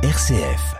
RCF. 0.00 0.76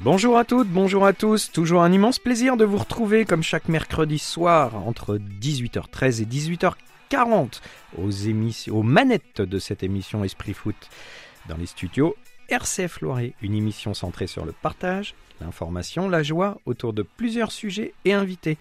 Bonjour 0.00 0.38
à 0.38 0.46
toutes, 0.46 0.68
bonjour 0.68 1.04
à 1.04 1.12
tous. 1.12 1.52
Toujours 1.52 1.82
un 1.82 1.92
immense 1.92 2.18
plaisir 2.18 2.56
de 2.56 2.64
vous 2.64 2.78
retrouver 2.78 3.26
comme 3.26 3.42
chaque 3.42 3.68
mercredi 3.68 4.18
soir 4.18 4.76
entre 4.76 5.18
18h13 5.18 6.22
et 6.22 6.24
18h40 6.24 7.60
aux, 8.70 8.82
manettes 8.82 9.42
de 9.42 9.58
cette 9.58 9.82
émission 9.82 10.24
Esprit 10.24 10.54
Foot 10.54 10.88
dans 11.50 11.58
les 11.58 11.66
studios 11.66 12.16
RCF 12.48 13.02
Loiret, 13.02 13.34
une 13.42 13.54
émission 13.54 13.92
centrée 13.92 14.28
sur 14.28 14.46
le 14.46 14.52
partage, 14.52 15.14
l'information, 15.40 16.08
la 16.08 16.22
joie 16.22 16.58
autour 16.66 16.92
de 16.92 17.02
plusieurs 17.02 17.52
sujets 17.52 17.94
et 18.04 18.12
invités. 18.12 18.58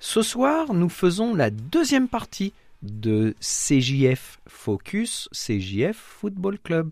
Ce 0.00 0.22
soir, 0.22 0.74
nous 0.74 0.88
faisons 0.88 1.34
la 1.34 1.50
deuxième 1.50 2.08
partie 2.08 2.52
de 2.82 3.34
CJF 3.40 4.40
Focus, 4.48 5.28
CJF 5.32 5.96
Football 5.96 6.58
Club. 6.58 6.90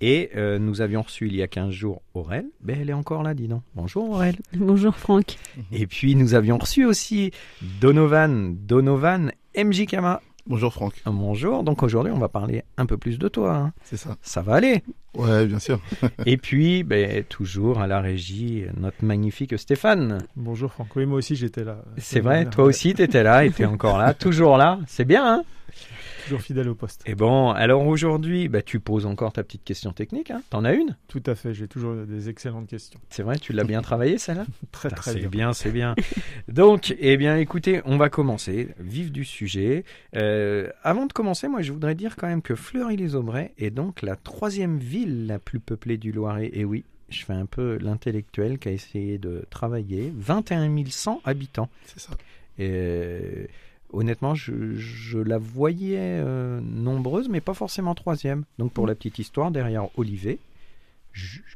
Et 0.00 0.30
euh, 0.34 0.58
nous 0.58 0.80
avions 0.80 1.02
reçu 1.02 1.28
il 1.28 1.36
y 1.36 1.42
a 1.42 1.48
15 1.48 1.70
jours 1.70 2.02
Aurel. 2.14 2.46
Ben, 2.60 2.76
elle 2.80 2.90
est 2.90 2.94
encore 2.94 3.22
là, 3.22 3.34
dis 3.34 3.46
donc. 3.46 3.62
Bonjour 3.76 4.10
Aurel. 4.10 4.36
Bonjour 4.54 4.96
Franck. 4.96 5.36
Et 5.70 5.86
puis 5.86 6.16
nous 6.16 6.34
avions 6.34 6.58
reçu 6.58 6.84
aussi 6.84 7.30
Donovan, 7.80 8.56
Donovan 8.66 9.32
MJ 9.56 9.86
Kama. 9.86 10.20
Bonjour 10.46 10.72
Franck. 10.72 10.94
Bonjour. 11.06 11.62
Donc 11.62 11.82
aujourd'hui, 11.84 12.12
on 12.12 12.18
va 12.18 12.28
parler 12.28 12.64
un 12.76 12.84
peu 12.86 12.96
plus 12.96 13.18
de 13.18 13.28
toi. 13.28 13.54
hein. 13.56 13.72
C'est 13.84 13.96
ça. 13.96 14.16
Ça 14.22 14.42
va 14.42 14.54
aller. 14.56 14.82
Ouais, 15.16 15.46
bien 15.46 15.58
sûr. 15.60 15.78
Et 16.26 16.36
puis, 16.36 16.82
ben, 16.82 17.22
toujours 17.24 17.80
à 17.80 17.86
la 17.86 18.00
régie, 18.00 18.64
notre 18.76 19.04
magnifique 19.04 19.56
Stéphane. 19.58 20.18
Bonjour 20.34 20.72
Franck. 20.72 20.96
Oui, 20.96 21.06
moi 21.06 21.18
aussi 21.18 21.36
j'étais 21.36 21.62
là. 21.64 21.78
C'est 21.96 22.20
vrai, 22.20 22.46
toi 22.46 22.64
aussi, 22.64 22.92
tu 22.94 23.02
étais 23.02 23.22
là 23.22 23.44
et 23.44 23.50
tu 23.52 23.62
es 23.62 23.66
encore 23.66 23.98
là, 23.98 24.14
toujours 24.14 24.56
là. 24.56 24.80
C'est 24.88 25.04
bien, 25.04 25.24
hein 25.24 25.42
Toujours 26.24 26.40
fidèle 26.40 26.68
au 26.68 26.74
poste. 26.74 27.02
Et 27.06 27.14
bon, 27.14 27.50
alors 27.50 27.86
aujourd'hui, 27.86 28.48
bah, 28.48 28.62
tu 28.62 28.80
poses 28.80 29.06
encore 29.06 29.32
ta 29.32 29.42
petite 29.42 29.64
question 29.64 29.92
technique. 29.92 30.30
Hein 30.30 30.42
T'en 30.50 30.64
as 30.64 30.72
une? 30.72 30.96
Tout 31.08 31.22
à 31.26 31.34
fait, 31.34 31.54
j'ai 31.54 31.68
toujours 31.68 31.94
des 31.94 32.28
excellentes 32.28 32.68
questions. 32.68 33.00
C'est 33.10 33.22
vrai, 33.22 33.38
tu 33.38 33.52
l'as 33.52 33.64
bien 33.64 33.82
travaillé 33.82 34.18
celle-là? 34.18 34.46
Très 34.72 34.90
très 34.90 35.12
C'est 35.12 35.18
bien. 35.20 35.28
bien, 35.28 35.52
c'est 35.52 35.70
bien. 35.70 35.94
Donc, 36.48 36.94
eh 36.98 37.16
bien, 37.16 37.36
écoutez, 37.36 37.80
on 37.84 37.96
va 37.96 38.08
commencer, 38.08 38.68
vif 38.78 39.12
du 39.12 39.24
sujet. 39.24 39.84
Euh, 40.16 40.68
avant 40.82 41.06
de 41.06 41.12
commencer, 41.12 41.48
moi, 41.48 41.62
je 41.62 41.72
voudrais 41.72 41.94
dire 41.94 42.16
quand 42.16 42.26
même 42.28 42.42
que 42.42 42.54
Fleury-les-Aubrais 42.54 43.52
est 43.58 43.70
donc 43.70 44.02
la 44.02 44.16
troisième 44.16 44.78
ville 44.78 45.26
la 45.26 45.38
plus 45.38 45.60
peuplée 45.60 45.98
du 45.98 46.12
Loiret. 46.12 46.50
Et 46.52 46.64
oui, 46.64 46.84
je 47.08 47.24
fais 47.24 47.32
un 47.32 47.46
peu 47.46 47.78
l'intellectuel 47.80 48.58
qui 48.58 48.68
a 48.68 48.72
essayé 48.72 49.18
de 49.18 49.44
travailler. 49.50 50.12
21 50.16 50.70
100 50.88 51.20
habitants. 51.24 51.68
C'est 51.86 52.00
ça. 52.00 52.12
Et 52.58 52.68
euh, 52.70 53.46
honnêtement, 53.92 54.34
je, 54.34 54.74
je 54.74 55.18
la 55.18 55.38
voyais 55.38 55.98
euh, 55.98 56.60
nombreuse, 56.60 57.28
mais 57.28 57.40
pas 57.40 57.54
forcément 57.54 57.94
troisième. 57.94 58.44
Donc 58.58 58.72
pour 58.72 58.86
la 58.86 58.94
petite 58.94 59.18
histoire, 59.18 59.50
derrière 59.50 59.88
Olivet, 59.98 60.38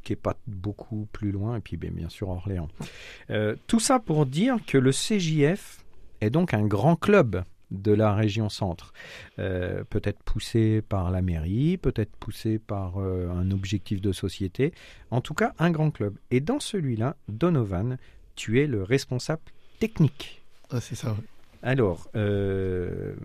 qui 0.03 0.12
est 0.12 0.17
pas 0.17 0.37
beaucoup 0.47 1.09
plus 1.12 1.33
loin, 1.33 1.57
et 1.57 1.61
puis 1.61 1.77
ben, 1.77 1.91
bien 1.91 2.09
sûr 2.09 2.29
Orléans. 2.29 2.69
Euh, 3.31 3.57
tout 3.67 3.81
ça 3.81 3.98
pour 3.98 4.27
dire 4.27 4.59
que 4.67 4.79
le 4.79 4.92
CJF 4.92 5.84
est 6.20 6.31
donc 6.31 6.55
un 6.55 6.67
grand 6.67 6.97
club 6.97 7.45
de 7.73 7.92
la 7.92 8.14
région 8.14 8.48
centre, 8.48 8.92
Euh, 9.39 9.83
peut-être 9.91 10.23
poussé 10.23 10.83
par 10.83 11.11
la 11.11 11.20
mairie, 11.20 11.77
peut-être 11.77 12.14
poussé 12.17 12.59
par 12.59 12.98
euh, 12.98 13.29
un 13.29 13.51
objectif 13.51 14.01
de 14.01 14.12
société, 14.12 14.73
en 15.11 15.20
tout 15.20 15.34
cas 15.34 15.53
un 15.59 15.70
grand 15.70 15.91
club. 15.91 16.14
Et 16.31 16.41
dans 16.41 16.61
celui-là, 16.61 17.17
Donovan, 17.29 17.98
tu 18.37 18.61
es 18.61 18.67
le 18.67 18.83
responsable 18.83 19.42
technique. 19.81 20.42
Ouais, 20.73 20.81
c'est 20.81 20.95
ça. 20.95 21.17
Alors, 21.67 22.09
euh, 22.14 23.17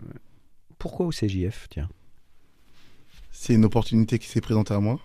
pourquoi 0.76 1.06
au 1.06 1.12
CJF, 1.12 1.68
tiens? 1.70 1.88
C'est 3.30 3.54
une 3.54 3.64
opportunité 3.64 4.18
qui 4.18 4.26
s'est 4.26 4.40
présentée 4.40 4.74
à 4.74 4.80
moi. 4.80 4.98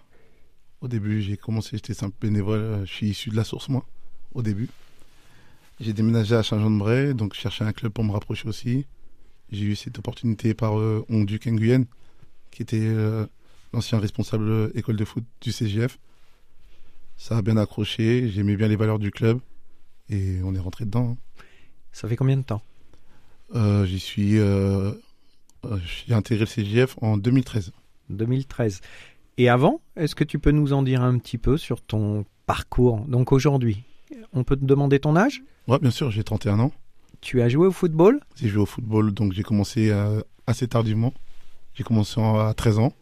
Au 0.81 0.88
début, 0.88 1.22
j'ai 1.22 1.38
commencé, 1.38 1.78
j'étais 1.78 1.94
simple 1.94 2.16
bénévole. 2.19 2.59
euh, 2.59 2.85
Je 2.85 2.91
suis 2.91 3.09
issu 3.09 3.29
de 3.29 3.35
la 3.35 3.44
source, 3.44 3.69
moi, 3.69 3.85
au 4.34 4.41
début. 4.41 4.69
J'ai 5.79 5.94
déménagé 5.94 6.34
à 6.34 6.41
Saint-Jean-de-Bray, 6.41 7.13
donc 7.13 7.35
je 7.35 7.39
cherchais 7.39 7.63
un 7.63 7.73
club 7.73 7.91
pour 7.91 8.03
me 8.03 8.11
rapprocher 8.11 8.47
aussi. 8.50 8.88
J'ai 9.51 9.66
eu 9.66 9.75
cette 9.75 10.00
opportunité 10.00 10.56
par 10.56 10.79
euh, 10.79 11.06
Onduc 11.07 11.45
Nguyen, 11.45 11.85
qui 12.50 12.63
était 12.63 12.79
euh, 12.81 13.28
l'ancien 13.72 14.00
responsable 14.00 14.72
école 14.73 14.95
de 14.95 15.06
foot 15.06 15.23
du 15.41 15.51
CGF. 15.51 16.00
Ça 17.17 17.38
a 17.38 17.44
bien 17.44 17.57
accroché, 17.57 18.29
j'aimais 18.29 18.56
bien 18.56 18.67
les 18.67 18.75
valeurs 18.75 18.97
du 18.97 19.11
club 19.11 19.40
et 20.09 20.40
on 20.44 20.56
est 20.56 20.59
rentré 20.59 20.85
dedans. 20.85 21.11
hein. 21.11 21.17
Ça 21.91 22.07
fait 22.07 22.16
combien 22.16 22.38
de 22.38 22.41
temps? 22.41 22.63
J'y 23.53 24.00
suis, 24.00 24.38
euh, 24.40 24.91
euh, 25.66 25.78
j'ai 26.08 26.13
intégré 26.13 26.41
le 26.46 26.50
CGF 26.50 26.96
en 27.02 27.18
2013. 27.18 27.72
2013. 28.09 28.81
Et 29.38 29.50
avant, 29.50 29.81
est-ce 29.96 30.16
que 30.16 30.24
tu 30.24 30.40
peux 30.40 30.52
nous 30.52 30.74
en 30.74 30.84
dire 30.84 31.02
un 31.02 31.18
petit 31.18 31.38
peu 31.38 31.58
sur 31.58 31.81
ton 31.81 32.25
parcours? 32.46 33.00
Donc 33.08 33.31
aujourd'hui, 33.31 33.84
on 34.34 34.44
peut 34.44 34.56
te 34.56 34.66
demander 34.66 35.00
ton 35.00 35.16
âge? 35.16 35.44
Ouais, 35.68 35.80
bien 35.80 35.91
sûr, 35.91 36.12
j'ai 36.12 36.24
31 36.24 36.59
ans. 36.59 36.72
Tu 37.22 37.41
as 37.41 37.50
joué 37.50 37.68
au 37.68 37.72
football? 37.72 38.19
J'ai 38.35 38.47
joué 38.50 38.62
au 38.62 38.66
football, 38.66 39.12
donc 39.13 39.34
j'ai 39.34 39.44
commencé 39.44 39.90
euh, 39.91 40.22
assez 40.46 40.68
tardivement. 40.68 41.14
J'ai 41.74 41.84
commencé 41.84 42.19
en- 42.19 42.40
à 42.40 42.53
13 42.53 42.79
ans 42.79 42.94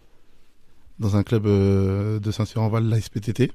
dans 1.00 1.16
un 1.18 1.24
club 1.24 1.46
euh, 1.46 2.20
de 2.20 2.32
Saint-Cyr-en-Val, 2.32 2.86
la 2.86 3.00
SPTT. 3.02 3.52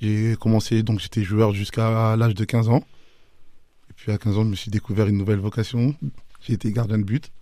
J'ai 0.00 0.36
commencé, 0.38 0.82
donc 0.82 1.00
j'étais 1.00 1.22
joueur 1.22 1.52
jusqu'à 1.54 2.16
l'âge 2.16 2.34
de 2.34 2.44
15 2.44 2.68
ans. 2.68 2.82
Puis 4.04 4.12
à 4.12 4.18
15 4.18 4.36
ans, 4.36 4.42
je 4.44 4.48
me 4.48 4.54
suis 4.54 4.70
découvert 4.70 5.06
une 5.06 5.16
nouvelle 5.16 5.38
vocation. 5.38 5.94
J'ai 6.42 6.52
été 6.52 6.70
gardien 6.70 6.98
de 6.98 7.04
but. 7.04 7.32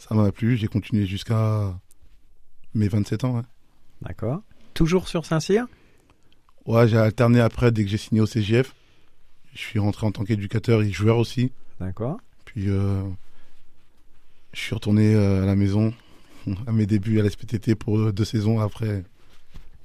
Ça 0.00 0.14
m'a 0.14 0.32
plu, 0.32 0.56
j'ai 0.56 0.66
continué 0.66 1.04
jusqu'à 1.04 1.78
mes 2.74 2.88
27 2.88 3.24
ans. 3.24 3.36
ouais. 3.36 3.42
D'accord. 4.00 4.40
Toujours 4.72 5.08
sur 5.08 5.26
Saint-Cyr? 5.26 5.66
Ouais, 6.64 6.88
j'ai 6.88 6.96
alterné 6.96 7.40
après 7.40 7.70
dès 7.70 7.84
que 7.84 7.90
j'ai 7.90 7.98
signé 7.98 8.22
au 8.22 8.26
CGF. 8.26 8.74
Je 9.52 9.58
suis 9.58 9.78
rentré 9.78 10.06
en 10.06 10.12
tant 10.12 10.24
qu'éducateur 10.24 10.80
et 10.80 10.90
joueur 10.90 11.18
aussi. 11.18 11.52
D'accord. 11.78 12.16
Puis 12.46 12.70
euh, 12.70 13.02
je 14.54 14.58
suis 14.60 14.74
retourné 14.74 15.14
euh, 15.14 15.42
à 15.42 15.44
la 15.44 15.54
maison 15.54 15.92
à 16.66 16.72
mes 16.72 16.86
débuts 16.86 17.20
à 17.20 17.24
la 17.24 17.28
SPTT 17.28 17.74
pour 17.74 18.10
deux 18.10 18.24
saisons. 18.24 18.58
Après, 18.58 19.04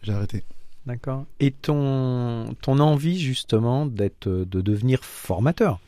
j'ai 0.02 0.14
arrêté. 0.14 0.46
D'accord. 0.88 1.26
Et 1.42 1.52
ton, 1.52 2.56
ton 2.62 2.80
envie 2.80 3.20
justement 3.20 3.86
d'être, 3.86 4.30
de 4.30 4.62
devenir 4.62 5.04
formateur, 5.04 5.80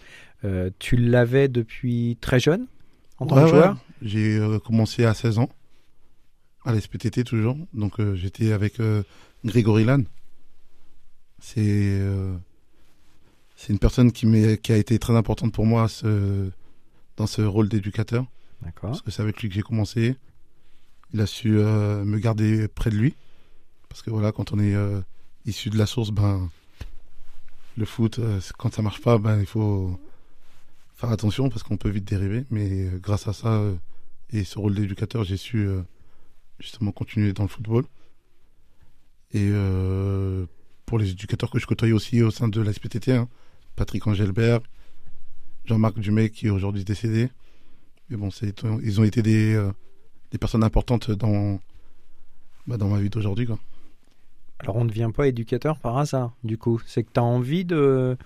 euh, 0.43 0.69
tu 0.77 0.97
l'avais 0.97 1.47
depuis 1.47 2.17
très 2.21 2.39
jeune 2.39 2.67
en 3.17 3.25
tant 3.25 3.35
Ouais, 3.37 3.41
que 3.43 3.45
ouais. 3.45 3.51
joueur? 3.51 3.77
J'ai 4.01 4.37
euh, 4.37 4.59
commencé 4.59 5.05
à 5.05 5.13
16 5.13 5.39
ans 5.39 5.49
à 6.65 6.73
la 6.73 6.81
SPTT 6.81 7.23
toujours. 7.23 7.57
Donc 7.73 7.99
euh, 7.99 8.13
j'étais 8.15 8.51
avec 8.51 8.79
euh, 8.81 9.03
Grégory 9.45 9.85
Lannes. 9.85 10.05
C'est 11.39 11.61
euh, 11.65 12.35
c'est 13.55 13.71
une 13.73 13.79
personne 13.79 14.11
qui, 14.11 14.27
qui 14.61 14.71
a 14.73 14.77
été 14.77 14.99
très 14.99 15.15
importante 15.15 15.53
pour 15.53 15.65
moi 15.65 15.87
ce- 15.87 16.49
dans 17.17 17.27
ce 17.27 17.41
rôle 17.41 17.69
d'éducateur. 17.69 18.25
D'accord. 18.61 18.89
Parce 18.91 19.01
que 19.01 19.11
c'est 19.11 19.21
avec 19.21 19.41
lui 19.41 19.47
que 19.49 19.55
j'ai 19.55 19.61
commencé. 19.61 20.15
Il 21.13 21.21
a 21.21 21.25
su 21.25 21.57
euh, 21.57 22.03
me 22.03 22.19
garder 22.19 22.67
près 22.67 22.89
de 22.89 22.95
lui. 22.97 23.15
Parce 23.89 24.03
que 24.03 24.11
voilà, 24.11 24.31
quand 24.31 24.53
on 24.53 24.59
est 24.59 24.75
euh, 24.75 25.01
issu 25.45 25.69
de 25.69 25.77
la 25.77 25.87
source, 25.87 26.11
ben, 26.11 26.49
le 27.75 27.85
foot, 27.85 28.19
euh, 28.19 28.39
quand 28.57 28.73
ça 28.73 28.81
marche 28.81 29.01
pas, 29.01 29.17
ben, 29.17 29.39
il 29.39 29.47
faut 29.47 29.99
faire 30.95 31.09
attention 31.09 31.49
parce 31.49 31.63
qu'on 31.63 31.77
peut 31.77 31.89
vite 31.89 32.05
dériver. 32.05 32.45
Mais 32.51 32.69
euh, 32.69 32.99
grâce 32.99 33.27
à 33.27 33.33
ça 33.33 33.61
et 34.31 34.43
ce 34.43 34.59
rôle 34.59 34.75
d'éducateur, 34.75 35.23
j'ai 35.23 35.37
su 35.37 35.67
justement 36.59 36.91
continuer 36.91 37.33
dans 37.33 37.43
le 37.43 37.49
football. 37.49 37.83
Et 39.33 39.51
pour 40.85 40.99
les 40.99 41.11
éducateurs 41.11 41.49
que 41.49 41.59
je 41.59 41.65
côtoyais 41.65 41.93
aussi 41.93 42.21
au 42.21 42.29
sein 42.29 42.47
de 42.47 42.61
la 42.61 42.71
SPTT, 42.71 43.11
hein, 43.11 43.27
Patrick 43.75 44.05
Angelberg, 44.05 44.63
Jean-Marc 45.65 45.99
Dumay 45.99 46.29
qui 46.29 46.47
est 46.47 46.51
aujourd'hui 46.51 46.83
décédé. 46.83 47.29
Mais 48.09 48.17
bon, 48.17 48.29
ils 48.83 49.01
ont 49.01 49.03
été 49.03 49.23
des, 49.23 49.59
personnes 50.39 50.63
importantes 50.63 51.09
dans, 51.09 51.59
bah, 52.67 52.77
dans 52.77 52.89
ma 52.89 52.99
vie 52.99 53.09
d'aujourd'hui. 53.09 53.47
Alors 54.59 54.75
on 54.75 54.83
ne 54.83 54.89
devient 54.89 55.11
pas 55.15 55.27
éducateur 55.27 55.79
par 55.79 55.97
hasard, 55.97 56.35
du 56.43 56.57
coup. 56.57 56.81
C'est 56.85 57.03
que 57.03 57.11
tu 57.13 57.19
as 57.19 57.23
envie 57.23 57.65
de 57.65 58.17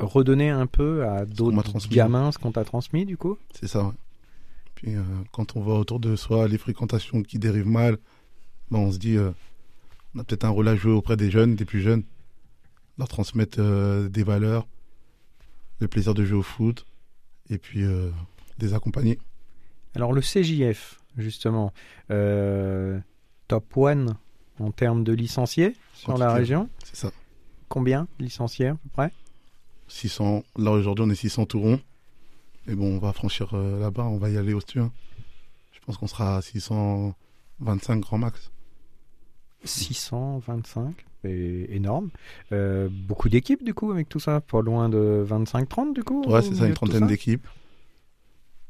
redonner 0.00 0.50
un 0.50 0.66
peu 0.66 1.06
à 1.06 1.24
d'autres 1.24 1.88
gamins 1.88 2.32
ce 2.32 2.38
qu'on 2.38 2.52
t'a 2.52 2.64
transmis, 2.64 3.04
du 3.04 3.16
coup? 3.16 3.38
C'est 3.52 3.68
ça. 3.68 3.84
ouais. 3.84 3.92
Puis 4.74 4.96
euh, 4.96 5.02
quand 5.30 5.56
on 5.56 5.60
voit 5.60 5.78
autour 5.78 6.00
de 6.00 6.16
soi 6.16 6.48
les 6.48 6.58
fréquentations 6.58 7.22
qui 7.22 7.38
dérivent 7.38 7.68
mal, 7.68 7.98
bah, 8.70 8.78
on 8.78 8.90
se 8.90 8.98
dit, 8.98 9.16
euh, 9.16 9.30
on 10.14 10.20
a 10.20 10.24
peut-être 10.24 10.44
un 10.44 10.50
rôle 10.50 10.68
à 10.68 10.76
jouer 10.76 10.92
auprès 10.92 11.16
des 11.16 11.30
jeunes, 11.30 11.54
des 11.54 11.64
plus 11.64 11.82
jeunes, 11.82 12.02
leur 12.98 13.08
transmettre 13.08 13.58
euh, 13.60 14.08
des 14.08 14.24
valeurs, 14.24 14.66
le 15.78 15.88
plaisir 15.88 16.14
de 16.14 16.24
jouer 16.24 16.38
au 16.38 16.42
foot, 16.42 16.86
et 17.50 17.58
puis 17.58 17.84
les 18.60 18.72
accompagner. 18.72 19.18
Alors 19.94 20.12
le 20.12 20.20
CJF, 20.20 21.00
justement, 21.18 21.72
top 23.48 23.76
one 23.76 24.16
en 24.60 24.70
termes 24.70 25.04
de 25.04 25.12
licenciés 25.12 25.74
sur 25.94 26.16
la 26.18 26.32
région. 26.32 26.68
C'est 26.84 26.96
ça. 26.96 27.10
combien 27.68 28.06
de 28.18 28.24
licenciés 28.24 28.68
à 28.68 28.74
peu 28.74 28.88
près 28.92 29.12
600. 29.88 30.42
Là, 30.56 30.70
aujourd'hui, 30.70 31.04
on 31.06 31.10
est 31.10 31.14
600 31.14 31.46
tout 31.46 31.60
rond. 31.60 31.80
Mais 32.66 32.74
bon, 32.74 32.94
on 32.94 32.98
va 32.98 33.12
franchir 33.12 33.50
euh, 33.54 33.80
là-bas, 33.80 34.04
on 34.04 34.18
va 34.18 34.30
y 34.30 34.36
aller 34.38 34.54
au-dessus. 34.54 34.78
hein. 34.80 34.92
Je 35.72 35.80
pense 35.84 35.96
qu'on 35.98 36.06
sera 36.06 36.36
à 36.36 36.42
625 36.42 38.00
grand 38.00 38.18
max. 38.18 38.50
625, 39.64 41.04
c'est 41.22 41.66
énorme. 41.70 42.10
Euh, 42.52 42.88
beaucoup 42.90 43.28
d'équipes 43.28 43.64
du 43.64 43.74
coup 43.74 43.90
avec 43.90 44.08
tout 44.08 44.20
ça, 44.20 44.40
pas 44.40 44.60
loin 44.62 44.88
de 44.88 45.24
25-30 45.28 45.92
du 45.94 46.02
coup 46.04 46.22
Ouais, 46.24 46.38
au 46.38 46.42
c'est 46.42 46.54
ça, 46.54 46.66
une 46.66 46.74
trentaine 46.74 47.06
d'équipes. 47.06 47.46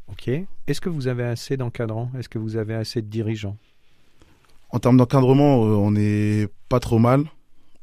Ok. 0.09 0.29
Est-ce 0.67 0.81
que 0.81 0.89
vous 0.89 1.07
avez 1.07 1.25
assez 1.25 1.57
d'encadrants 1.57 2.11
Est-ce 2.19 2.29
que 2.29 2.39
vous 2.39 2.57
avez 2.57 2.75
assez 2.75 3.01
de 3.03 3.07
dirigeants? 3.09 3.57
En 4.73 4.79
termes 4.79 4.97
d'encadrement, 4.97 5.65
euh, 5.65 5.69
on 5.75 5.95
est 5.97 6.49
pas 6.69 6.81
trop 6.81 6.99
mal. 6.99 7.25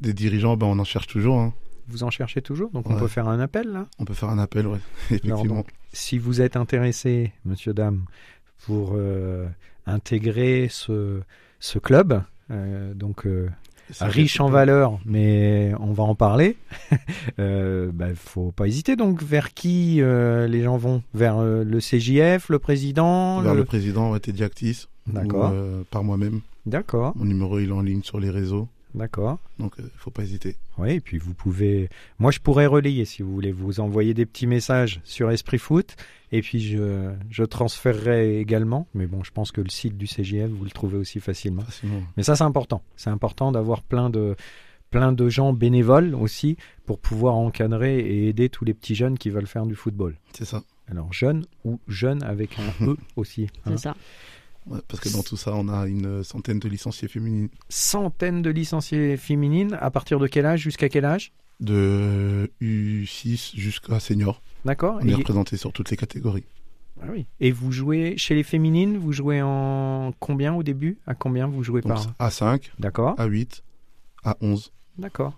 Des 0.02 0.14
dirigeants, 0.14 0.58
ben, 0.58 0.68
on 0.68 0.80
en 0.80 0.84
cherche 0.84 1.08
toujours. 1.08 1.40
hein. 1.40 1.54
Vous 1.88 2.04
en 2.04 2.10
cherchez 2.12 2.42
toujours 2.44 2.70
Donc 2.72 2.88
on 2.90 2.96
peut 2.96 3.08
faire 3.08 3.28
un 3.28 3.40
appel 3.40 3.68
là? 3.72 3.88
On 3.98 4.06
peut 4.06 4.14
faire 4.14 4.30
un 4.30 4.38
appel, 4.38 4.68
ouais, 4.68 4.78
effectivement. 5.06 5.44
donc, 5.44 5.68
Si 5.92 6.18
vous 6.20 6.40
êtes 6.42 6.56
intéressé, 6.56 7.32
monsieur, 7.46 7.74
dame, 7.74 8.06
pour 8.66 8.92
euh, 8.96 9.48
intégrer 9.88 10.68
ce, 10.70 11.22
ce 11.60 11.80
club, 11.80 12.22
euh, 12.52 12.94
donc 12.94 13.26
euh, 13.26 13.50
riche 14.02 14.40
en 14.40 14.50
valeur, 14.50 15.00
mais 15.04 15.74
on 15.80 15.92
va 15.94 16.04
en 16.04 16.14
parler. 16.14 16.58
euh, 17.40 17.90
bah, 17.92 18.14
faut 18.16 18.52
pas 18.52 18.68
hésiter. 18.68 18.96
Donc, 18.96 19.24
vers 19.24 19.54
qui 19.56 19.96
les 20.04 20.62
gens 20.64 20.78
vont? 20.78 21.02
Vers 21.16 21.42
le 21.42 21.80
CJF, 21.80 22.50
le 22.50 22.60
président 22.60 23.42
Vers 23.42 23.54
le- 23.54 23.62
le 23.62 23.66
président, 23.66 24.12
ouais, 24.12 24.20
Teddy 24.20 24.44
Actis. 24.44 24.86
D'accord. 25.08 25.52
par 25.90 26.04
moi-même. 26.04 26.42
D'accord, 26.66 27.16
Mon 27.18 27.26
numéro, 27.26 27.60
il 27.60 27.70
est 27.70 27.72
en 27.74 27.82
ligne 27.82 28.04
sur 28.04 28.20
les 28.20 28.30
réseaux. 28.30 28.68
d'accord. 28.94 29.40
Donc, 29.60 29.76
il 29.80 29.86
faut 29.96 30.12
pas 30.12 30.24
hésiter. 30.24 30.56
Oui, 30.78 30.92
et 30.92 31.00
puis 31.00 31.18
vous 31.18 31.34
pouvez. 31.34 31.90
Moi, 32.20 32.32
je 32.32 32.40
pourrais 32.40 32.66
relayer 32.66 33.06
si 33.06 33.22
vous 33.24 33.32
voulez. 33.34 33.52
Vous 33.52 33.80
envoyer 33.80 34.14
des 34.14 34.26
petits 34.26 34.48
messages 34.48 35.02
sur 35.04 35.32
Esprit 35.32 35.58
Foot, 35.58 35.96
et 36.32 36.42
puis 36.42 36.60
je, 36.62 37.12
je 37.30 37.44
transférerai 37.44 38.40
également. 38.40 38.88
Mais 38.94 39.08
bon, 39.08 39.24
je 39.24 39.32
pense 39.32 39.52
que 39.52 39.62
le 39.62 39.70
site 39.70 39.98
du 39.98 40.06
CJF, 40.06 40.50
vous 40.50 40.64
le 40.64 40.72
trouvez 40.72 40.98
aussi 40.98 41.20
facilement. 41.20 41.62
Facilement. 41.64 42.02
Mais 42.18 42.24
ça, 42.24 42.36
c'est 42.36 42.44
important. 42.44 42.84
C'est 42.98 43.10
important 43.10 43.52
d'avoir 43.52 43.82
plein 43.82 44.10
de, 44.10 44.36
plein 44.92 45.12
de 45.12 45.30
gens 45.30 45.54
bénévoles 45.54 46.14
aussi 46.16 46.58
pour 46.86 47.00
pouvoir 47.00 47.36
encadrer 47.36 48.00
et 48.00 48.28
aider 48.28 48.50
tous 48.50 48.66
les 48.66 48.74
petits 48.74 48.96
jeunes 48.96 49.18
qui 49.18 49.30
veulent 49.30 49.48
faire 49.48 49.66
du 49.66 49.76
football. 49.76 50.16
C'est 50.34 50.46
ça. 50.46 50.64
Alors, 50.88 51.14
jeunes 51.14 51.46
ou 51.64 51.80
jeunes 51.88 52.24
avec 52.24 52.58
un 52.60 52.86
E 52.88 52.98
aussi. 53.16 53.44
hein. 53.66 53.72
C'est 53.72 53.78
ça. 53.78 53.96
Ouais, 54.68 54.80
parce 54.88 55.00
que 55.00 55.10
dans 55.10 55.24
tout 55.24 55.38
ça, 55.38 55.54
on 55.56 55.68
a 55.68 55.88
une 55.88 56.24
centaine 56.24 56.60
de 56.60 56.68
licenciés 56.70 57.08
féminines. 57.08 57.50
Centaines 57.70 58.42
de 58.42 58.50
licenciés 58.50 59.18
féminines. 59.18 59.78
À 59.82 59.90
partir 59.90 60.20
de 60.20 60.28
quel 60.28 60.46
âge 60.46 60.62
Jusqu'à 60.62 60.90
quel 60.90 61.06
âge 61.06 61.32
De 61.60 62.52
U6 62.62 63.56
jusqu'à 63.56 64.00
senior. 64.00 64.42
D'accord 64.66 65.00
On 65.02 65.08
est 65.08 65.12
et, 65.12 65.16
représenté 65.16 65.58
sur 65.58 65.72
toutes 65.74 65.90
les 65.90 65.98
catégories. 65.98 66.46
Ah 67.02 67.06
oui. 67.12 67.28
et 67.40 67.52
vous 67.52 67.72
jouez 67.72 68.18
chez 68.18 68.36
les 68.36 68.44
féminines 68.44 68.98
Vous 68.98 69.14
jouez 69.14 69.42
en 69.42 70.12
combien 70.20 70.54
au 70.54 70.64
début? 70.64 70.98
À 71.08 71.16
combien 71.16 71.48
vous 71.48 71.64
jouez 71.64 71.80
Donc, 71.82 71.94
par 72.18 72.30
A5, 72.30 72.72
D'accord. 72.78 73.16
A8, 73.16 73.62
A11, 74.26 74.72
D'accord. 74.98 75.34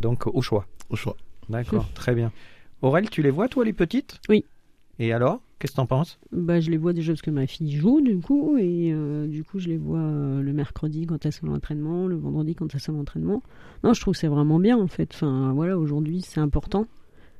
Donc 0.00 0.26
au 0.26 0.42
choix. 0.42 0.66
au 0.90 0.96
choix. 0.96 1.16
D'accord. 1.48 1.88
Très 1.94 2.14
bien. 2.16 2.32
Aurel, 2.82 3.10
tu 3.10 3.22
les 3.22 3.30
vois 3.30 3.48
toi 3.48 3.64
les 3.64 3.72
petites? 3.72 4.20
Oui. 4.28 4.44
Et 4.98 5.12
alors? 5.12 5.40
Qu'est-ce 5.58 5.72
que 5.72 5.76
t'en 5.76 5.86
penses? 5.86 6.18
Bah, 6.30 6.60
je 6.60 6.70
les 6.70 6.76
vois 6.76 6.92
déjà 6.92 7.12
parce 7.12 7.22
que 7.22 7.30
ma 7.32 7.46
fille 7.48 7.72
joue, 7.76 8.00
du 8.00 8.18
coup, 8.18 8.56
et 8.58 8.92
euh, 8.92 9.26
du 9.26 9.42
coup, 9.42 9.58
je 9.58 9.68
les 9.68 9.76
vois 9.76 9.98
euh, 9.98 10.40
le 10.40 10.52
mercredi 10.52 11.04
quand 11.06 11.24
elle 11.26 11.32
fait 11.32 11.46
l'entraînement, 11.46 12.06
le 12.06 12.14
vendredi 12.16 12.54
quand 12.54 12.72
elle 12.72 12.80
fait 12.80 12.92
l'entraînement. 12.92 13.42
Non, 13.82 13.92
je 13.92 14.00
trouve 14.00 14.14
que 14.14 14.20
c'est 14.20 14.28
vraiment 14.28 14.60
bien, 14.60 14.78
en 14.78 14.86
fait. 14.86 15.10
Enfin, 15.12 15.52
voilà, 15.54 15.76
aujourd'hui, 15.76 16.20
c'est 16.22 16.38
important. 16.40 16.86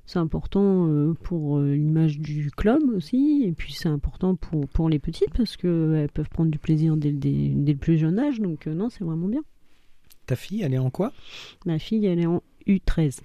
C'est 0.05 0.19
important 0.19 0.89
euh, 0.89 1.13
pour 1.23 1.61
l'image 1.61 2.19
du 2.19 2.51
club 2.51 2.83
aussi, 2.97 3.45
et 3.47 3.53
puis 3.53 3.73
c'est 3.75 3.89
important 3.91 4.35
pour, 4.35 4.67
pour 4.69 4.89
les 4.89 4.99
petites 4.99 5.31
parce 5.37 5.57
qu'elles 5.57 6.09
peuvent 6.13 6.31
prendre 6.31 6.51
du 6.51 6.59
plaisir 6.59 6.97
dès, 6.97 7.11
le- 7.11 7.19
dès- 7.19 7.51
dès 7.55 7.73
le 7.75 7.79
plus 7.79 7.99
jeune 7.99 8.19
âge, 8.19 8.41
donc 8.41 8.67
non, 8.67 8.89
c'est 8.89 9.05
vraiment 9.05 9.29
bien. 9.29 9.43
Ta 10.27 10.35
fille, 10.35 10.63
elle 10.63 10.73
est 10.75 10.79
en 10.79 10.91
quoi? 10.91 11.13
Ma 11.67 11.79
fille, 11.79 12.05
elle 12.07 12.19
est 12.21 12.27
en 12.27 12.43
U13, 12.67 13.21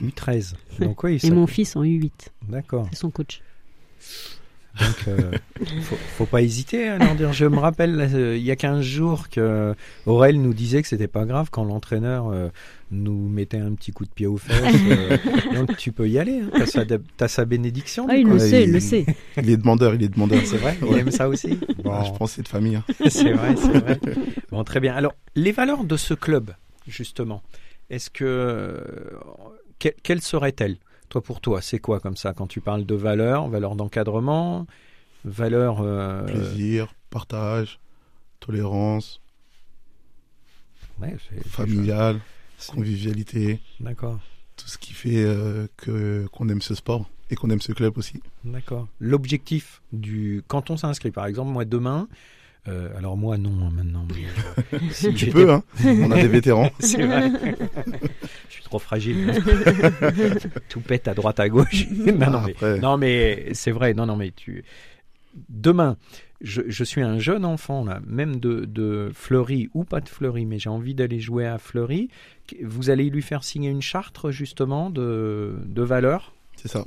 U13. 0.00 0.54
Donc 0.80 1.04
et 1.04 1.18
ça- 1.18 1.34
mon 1.34 1.46
fils 1.46 1.74
en 1.76 1.82
U8, 1.82 2.28
D'accord. 2.48 2.86
c'est 2.90 2.98
son 2.98 3.10
coach. 3.10 3.42
Donc, 4.78 5.08
euh, 5.08 5.30
faut, 5.80 5.96
faut 5.96 6.26
pas 6.26 6.42
hésiter 6.42 6.86
à 6.86 6.98
leur 6.98 7.14
dire. 7.14 7.32
Je 7.32 7.46
me 7.46 7.56
rappelle, 7.58 7.94
là, 7.96 8.04
euh, 8.12 8.36
il 8.36 8.42
y 8.44 8.50
a 8.50 8.56
15 8.56 8.82
jours, 8.84 9.30
que 9.30 9.74
Aurel 10.04 10.38
nous 10.42 10.52
disait 10.52 10.82
que 10.82 10.88
c'était 10.88 11.08
pas 11.08 11.24
grave 11.24 11.48
quand 11.50 11.64
l'entraîneur 11.64 12.28
euh, 12.28 12.48
nous 12.90 13.26
mettait 13.30 13.56
un 13.56 13.72
petit 13.72 13.92
coup 13.92 14.04
de 14.04 14.10
pied 14.10 14.26
aux 14.26 14.36
fesses. 14.36 14.74
euh, 14.90 15.16
donc, 15.54 15.78
tu 15.78 15.92
peux 15.92 16.06
y 16.10 16.18
aller. 16.18 16.40
Hein. 16.40 16.50
T'as, 16.52 16.66
sa, 16.66 16.84
t'as 17.16 17.28
sa 17.28 17.46
bénédiction. 17.46 18.06
Ah, 18.10 18.16
il 18.18 18.26
le 18.28 18.38
sait, 18.38 18.64
il- 18.64 18.68
il 18.68 18.72
le 18.74 18.80
sait. 18.80 19.06
Il 19.42 19.48
est 19.48 19.56
demandeur, 19.56 19.94
il 19.94 20.02
est 20.02 20.08
demandeur. 20.10 20.42
C'est 20.44 20.58
vrai, 20.58 20.76
il 20.86 20.98
aime 20.98 21.10
ça 21.10 21.26
aussi. 21.26 21.58
Bon, 21.82 21.92
Ah, 21.94 22.04
je 22.04 22.10
pense 22.18 22.32
que 22.32 22.36
c'est 22.36 22.42
de 22.42 22.48
famille. 22.48 22.76
hein. 22.76 22.84
c'est 23.08 23.32
vrai, 23.32 23.54
c'est 23.56 23.78
vrai. 23.78 23.98
Bon, 24.50 24.62
très 24.62 24.80
bien. 24.80 24.94
Alors, 24.94 25.14
les 25.36 25.52
valeurs 25.52 25.84
de 25.84 25.96
ce 25.96 26.12
club, 26.12 26.50
justement, 26.86 27.42
est-ce 27.88 28.10
que. 28.10 28.78
que- 29.78 29.88
quelles 30.02 30.20
seraient-elles? 30.20 30.76
Toi, 31.08 31.22
pour 31.22 31.40
toi, 31.40 31.60
c'est 31.62 31.78
quoi 31.78 32.00
comme 32.00 32.16
ça 32.16 32.32
quand 32.34 32.46
tu 32.46 32.60
parles 32.60 32.84
de 32.84 32.94
valeurs 32.94 33.48
Valeurs 33.48 33.76
d'encadrement 33.76 34.66
Valeurs. 35.24 35.80
euh, 35.80 36.24
Plaisir, 36.24 36.92
partage, 37.10 37.78
tolérance, 38.40 39.20
ouais, 41.00 41.16
familial, 41.48 42.20
convivialité. 42.68 43.60
D'accord, 43.80 44.18
Tout 44.56 44.68
ce 44.68 44.78
qui 44.78 44.92
fait 44.92 45.24
euh, 45.24 45.66
que 45.76 46.26
qu'on 46.32 46.48
aime 46.48 46.62
ce 46.62 46.74
sport 46.74 47.08
et 47.30 47.34
qu'on 47.34 47.50
aime 47.50 47.60
ce 47.60 47.72
club 47.72 47.98
aussi. 47.98 48.20
d'accord. 48.44 48.86
L'objectif 49.00 49.82
du. 49.92 50.42
Quand 50.48 50.70
on 50.70 50.76
s'inscrit, 50.76 51.10
par 51.10 51.26
exemple, 51.26 51.50
moi 51.50 51.64
demain. 51.64 52.08
Euh, 52.68 52.88
alors 52.96 53.16
moi 53.16 53.38
non 53.38 53.52
hein, 53.62 53.70
maintenant. 53.74 54.06
mais, 54.08 54.74
euh, 54.74 54.78
si 54.90 55.14
Tu 55.14 55.26
peux, 55.26 55.50
hein 55.50 55.62
On 55.84 56.10
a 56.10 56.16
des 56.16 56.28
vétérans. 56.28 56.70
C'est 56.80 57.04
vrai. 57.04 57.30
Je 58.48 58.54
suis 58.54 58.64
trop 58.64 58.78
fragile. 58.78 59.32
Tout 60.68 60.80
pète 60.80 61.08
à 61.08 61.14
droite 61.14 61.40
à 61.40 61.48
gauche. 61.48 61.88
non, 61.90 62.30
non, 62.30 62.42
mais, 62.42 62.78
non, 62.78 62.96
mais 62.96 63.50
c'est 63.52 63.70
vrai. 63.70 63.94
Non, 63.94 64.06
non, 64.06 64.16
mais 64.16 64.32
tu. 64.34 64.64
Demain, 65.48 65.96
je, 66.40 66.62
je 66.66 66.84
suis 66.84 67.02
un 67.02 67.18
jeune 67.18 67.44
enfant, 67.44 67.84
là, 67.84 68.00
même 68.06 68.36
de, 68.40 68.64
de 68.64 69.10
Fleury 69.14 69.68
ou 69.74 69.84
pas 69.84 70.00
de 70.00 70.08
Fleury, 70.08 70.46
mais 70.46 70.58
j'ai 70.58 70.70
envie 70.70 70.94
d'aller 70.94 71.20
jouer 71.20 71.46
à 71.46 71.58
Fleury. 71.58 72.08
Vous 72.62 72.90
allez 72.90 73.10
lui 73.10 73.22
faire 73.22 73.44
signer 73.44 73.70
une 73.70 73.82
charte, 73.82 74.30
justement, 74.30 74.90
de, 74.90 75.54
de 75.66 75.82
valeurs. 75.82 76.32
c'est 76.56 76.68
ça. 76.68 76.84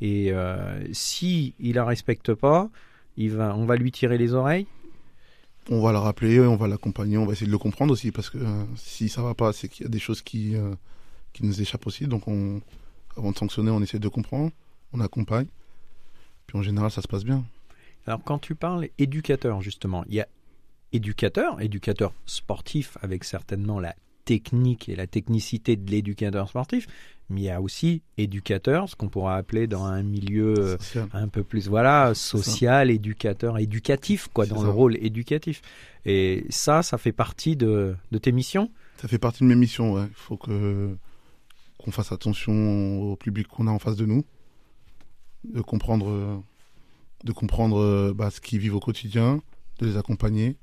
Et 0.00 0.32
euh, 0.32 0.82
si 0.92 1.54
il 1.60 1.76
la 1.76 1.84
respecte 1.84 2.34
pas, 2.34 2.68
il 3.16 3.30
va, 3.30 3.54
on 3.56 3.66
va 3.66 3.76
lui 3.76 3.92
tirer 3.92 4.18
les 4.18 4.34
oreilles? 4.34 4.66
On 5.70 5.80
va 5.80 5.92
le 5.92 5.98
rappeler, 5.98 6.40
on 6.40 6.56
va 6.56 6.66
l'accompagner, 6.66 7.16
on 7.18 7.26
va 7.26 7.32
essayer 7.32 7.46
de 7.46 7.52
le 7.52 7.58
comprendre 7.58 7.92
aussi 7.92 8.10
parce 8.10 8.30
que 8.30 8.38
euh, 8.38 8.64
si 8.76 9.08
ça 9.08 9.22
va 9.22 9.34
pas, 9.34 9.52
c'est 9.52 9.68
qu'il 9.68 9.84
y 9.84 9.86
a 9.86 9.90
des 9.90 10.00
choses 10.00 10.20
qui, 10.20 10.56
euh, 10.56 10.74
qui 11.32 11.44
nous 11.44 11.60
échappent 11.60 11.86
aussi. 11.86 12.06
Donc, 12.06 12.26
on, 12.26 12.60
avant 13.16 13.30
de 13.30 13.36
sanctionner, 13.36 13.70
on 13.70 13.80
essaie 13.80 13.98
de 13.98 14.08
comprendre, 14.08 14.50
on 14.92 15.00
accompagne. 15.00 15.46
Puis 16.46 16.58
en 16.58 16.62
général, 16.62 16.90
ça 16.90 17.00
se 17.00 17.08
passe 17.08 17.24
bien. 17.24 17.44
Alors, 18.06 18.22
quand 18.24 18.38
tu 18.38 18.54
parles 18.54 18.88
éducateur, 18.98 19.62
justement, 19.62 20.04
il 20.08 20.14
y 20.14 20.20
a 20.20 20.26
éducateur, 20.92 21.60
éducateur 21.60 22.12
sportif 22.26 22.98
avec 23.00 23.24
certainement 23.24 23.78
la 23.78 23.94
technique 24.24 24.88
et 24.88 24.96
la 24.96 25.06
technicité 25.06 25.76
de 25.76 25.90
l'éducateur 25.90 26.48
sportif, 26.48 26.86
mais 27.30 27.40
il 27.40 27.44
y 27.44 27.50
a 27.50 27.60
aussi 27.60 28.02
éducateur, 28.18 28.88
ce 28.88 28.94
qu'on 28.96 29.08
pourra 29.08 29.36
appeler 29.36 29.66
dans 29.66 29.84
un 29.84 30.02
milieu 30.02 30.54
euh, 30.58 30.78
Social. 30.78 31.08
un 31.12 31.28
peu 31.28 31.42
plus 31.42 31.68
voilà 31.68 32.12
social, 32.14 32.90
éducateur, 32.90 33.58
éducatif 33.58 34.28
quoi, 34.32 34.46
dans 34.46 34.58
ça. 34.58 34.64
le 34.64 34.70
rôle 34.70 34.96
éducatif. 34.96 35.62
Et 36.04 36.44
ça, 36.50 36.82
ça 36.82 36.98
fait 36.98 37.12
partie 37.12 37.56
de, 37.56 37.94
de 38.10 38.18
tes 38.18 38.32
missions? 38.32 38.70
Ça 39.00 39.08
fait 39.08 39.18
partie 39.18 39.42
de 39.44 39.48
mes 39.48 39.54
missions. 39.56 39.94
ouais. 39.94 40.04
Il 40.08 40.14
faut 40.14 40.36
que 40.36 40.94
qu'on 41.78 41.90
fasse 41.90 42.12
attention 42.12 43.00
au 43.02 43.16
public 43.16 43.48
qu'on 43.48 43.66
a 43.66 43.70
en 43.70 43.78
face 43.80 43.96
de 43.96 44.06
nous, 44.06 44.24
de 45.44 45.60
comprendre, 45.62 46.42
de 47.24 47.32
comprendre 47.32 47.78
euh, 47.80 48.12
bah, 48.14 48.30
ce 48.30 48.40
qu'ils 48.40 48.60
vivent 48.60 48.76
au 48.76 48.80
quotidien, 48.80 49.40
de 49.80 49.86
les 49.86 49.96
accompagner. 49.96 50.56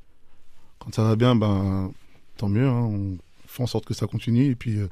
Quand 0.77 0.93
ça 0.93 1.03
va 1.03 1.15
bien, 1.17 1.35
ben 1.35 1.91
tant 2.37 2.47
mieux. 2.47 2.67
hein. 2.67 2.83
on 2.89 3.17
fait 3.50 3.63
en 3.63 3.68
sorte 3.68 3.86
que 3.86 3.94
ça 3.94 4.08
continue. 4.08 4.46
Et 4.46 4.56
puis 4.56 4.77
euh, 4.77 4.88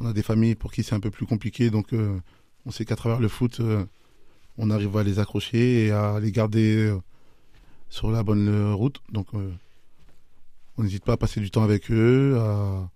on 0.00 0.06
a 0.06 0.12
des 0.12 0.22
familles 0.22 0.54
pour 0.54 0.72
qui 0.72 0.82
c'est 0.82 0.94
un 0.94 1.00
peu 1.00 1.10
plus 1.10 1.26
compliqué, 1.26 1.70
donc 1.70 1.92
euh, 1.92 2.18
on 2.66 2.70
sait 2.70 2.84
qu'à 2.84 2.96
travers 2.96 3.20
le 3.20 3.28
foot, 3.28 3.60
euh, 3.60 3.84
on 4.58 4.70
arrive 4.70 4.96
à 4.96 5.02
les 5.02 5.18
accrocher 5.18 5.86
et 5.86 5.90
à 5.90 6.20
les 6.20 6.30
garder 6.30 6.94
sur 7.88 8.10
la 8.10 8.22
bonne 8.22 8.72
route. 8.74 9.00
Donc 9.10 9.28
on 10.76 10.82
n'hésite 10.82 11.04
pas 11.04 11.14
à 11.14 11.16
passer 11.16 11.40
du 11.40 11.50
temps 11.50 11.62
avec 11.62 11.90
eux, 11.90 12.38
à 12.38 12.90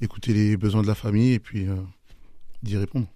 écouter 0.00 0.32
les 0.32 0.56
besoins 0.56 0.82
de 0.82 0.86
la 0.86 0.94
famille 0.94 1.32
et 1.32 1.40
puis 1.40 1.66
d'y 2.62 2.76
répondre. 2.76 3.08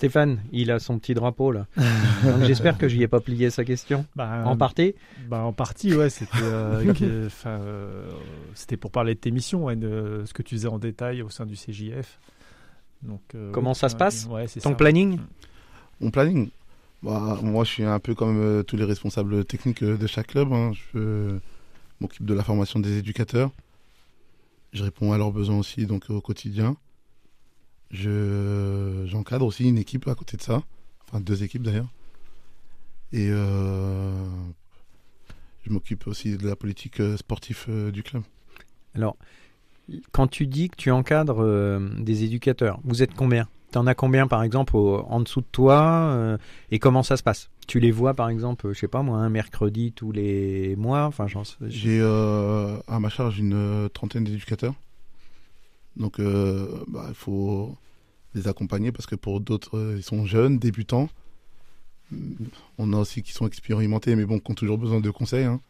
Stéphane, 0.00 0.40
il 0.50 0.70
a 0.70 0.78
son 0.78 0.98
petit 0.98 1.12
drapeau 1.12 1.52
là. 1.52 1.66
Donc, 1.76 2.44
J'espère 2.44 2.78
que 2.78 2.88
je 2.88 2.96
n'y 2.96 3.02
ai 3.02 3.06
pas 3.06 3.20
plié 3.20 3.50
sa 3.50 3.66
question. 3.66 4.06
Bah, 4.16 4.44
En 4.46 4.56
partie 4.56 4.94
bah, 5.28 5.42
en 5.42 5.52
partie, 5.52 5.94
ouais. 5.94 6.08
C'était 6.08 6.38
euh, 6.42 7.28
euh, 7.44 8.10
c'était 8.54 8.78
pour 8.78 8.92
parler 8.92 9.14
de 9.14 9.20
tes 9.20 9.30
missions, 9.30 9.66
ouais, 9.66 9.76
de 9.76 10.22
ce 10.24 10.32
que 10.32 10.40
tu 10.40 10.54
faisais 10.54 10.68
en 10.68 10.78
détail 10.78 11.20
au 11.20 11.28
sein 11.28 11.44
du 11.44 11.54
CJF. 11.54 12.18
Donc, 13.02 13.20
euh, 13.34 13.52
Comment 13.52 13.74
ça 13.74 13.90
se 13.90 13.96
passe 13.96 14.26
ouais, 14.30 14.46
Ton 14.46 14.70
ça. 14.70 14.74
planning 14.74 15.18
Mon 16.00 16.10
planning 16.10 16.48
bah, 17.02 17.38
Moi, 17.42 17.64
je 17.64 17.70
suis 17.70 17.84
un 17.84 17.98
peu 17.98 18.14
comme 18.14 18.40
euh, 18.40 18.62
tous 18.62 18.78
les 18.78 18.84
responsables 18.84 19.44
techniques 19.44 19.84
de 19.84 20.06
chaque 20.06 20.28
club. 20.28 20.50
hein. 20.50 20.72
Je 20.72 20.98
euh, 20.98 21.38
m'occupe 22.00 22.24
de 22.24 22.32
la 22.32 22.42
formation 22.42 22.80
des 22.80 22.96
éducateurs. 22.96 23.50
Je 24.72 24.82
réponds 24.82 25.12
à 25.12 25.18
leurs 25.18 25.30
besoins 25.32 25.58
aussi 25.58 25.84
donc 25.84 26.08
au 26.08 26.22
quotidien. 26.22 26.74
Je 27.90 28.59
j'encadre 29.10 29.44
aussi 29.44 29.68
une 29.68 29.78
équipe 29.78 30.08
à 30.08 30.14
côté 30.14 30.36
de 30.36 30.42
ça, 30.42 30.62
enfin 31.08 31.20
deux 31.20 31.42
équipes 31.42 31.62
d'ailleurs. 31.62 31.88
Et 33.12 33.28
euh, 33.30 34.24
je 35.66 35.70
m'occupe 35.72 36.06
aussi 36.06 36.36
de 36.36 36.46
la 36.48 36.56
politique 36.56 37.00
euh, 37.00 37.16
sportive 37.16 37.64
euh, 37.68 37.90
du 37.90 38.02
club. 38.02 38.22
Alors, 38.94 39.16
quand 40.12 40.28
tu 40.28 40.46
dis 40.46 40.70
que 40.70 40.76
tu 40.76 40.90
encadres 40.90 41.42
euh, 41.42 41.90
des 41.98 42.24
éducateurs, 42.24 42.78
vous 42.84 43.02
êtes 43.02 43.14
combien? 43.14 43.48
T'en 43.72 43.86
as 43.86 43.94
combien 43.94 44.26
par 44.26 44.42
exemple 44.42 44.76
au- 44.76 44.98
en 45.08 45.20
dessous 45.20 45.40
de 45.42 45.46
toi 45.52 45.80
euh, 46.12 46.38
et 46.72 46.78
comment 46.80 47.02
ça 47.04 47.16
se 47.16 47.22
passe? 47.22 47.50
Tu 47.68 47.78
les 47.78 47.92
vois 47.92 48.14
par 48.14 48.28
exemple, 48.28 48.72
je 48.72 48.78
sais 48.78 48.88
pas 48.88 49.02
moi, 49.02 49.18
un 49.18 49.28
mercredi 49.28 49.92
tous 49.92 50.10
les 50.10 50.74
mois 50.76 51.04
Enfin, 51.04 51.28
j'en 51.28 51.44
sais- 51.44 51.54
J'ai 51.68 52.00
à 52.00 52.98
ma 53.00 53.08
charge 53.08 53.38
une 53.38 53.88
trentaine 53.92 54.24
d'éducateurs. 54.24 54.74
Donc 55.96 56.20
bah, 56.20 57.06
il 57.08 57.14
faut 57.14 57.76
les 58.34 58.48
accompagner 58.48 58.92
parce 58.92 59.06
que 59.06 59.14
pour 59.14 59.40
d'autres, 59.40 59.76
euh, 59.78 59.94
ils 59.96 60.02
sont 60.02 60.26
jeunes, 60.26 60.58
débutants. 60.58 61.08
On 62.78 62.92
a 62.92 62.96
aussi 62.96 63.22
qui 63.22 63.32
sont 63.32 63.46
expérimentés, 63.46 64.16
mais 64.16 64.24
bon, 64.24 64.40
qui 64.40 64.50
ont 64.50 64.54
toujours 64.54 64.78
besoin 64.78 65.00
de 65.00 65.10
conseils. 65.10 65.44
hein. 65.44 65.60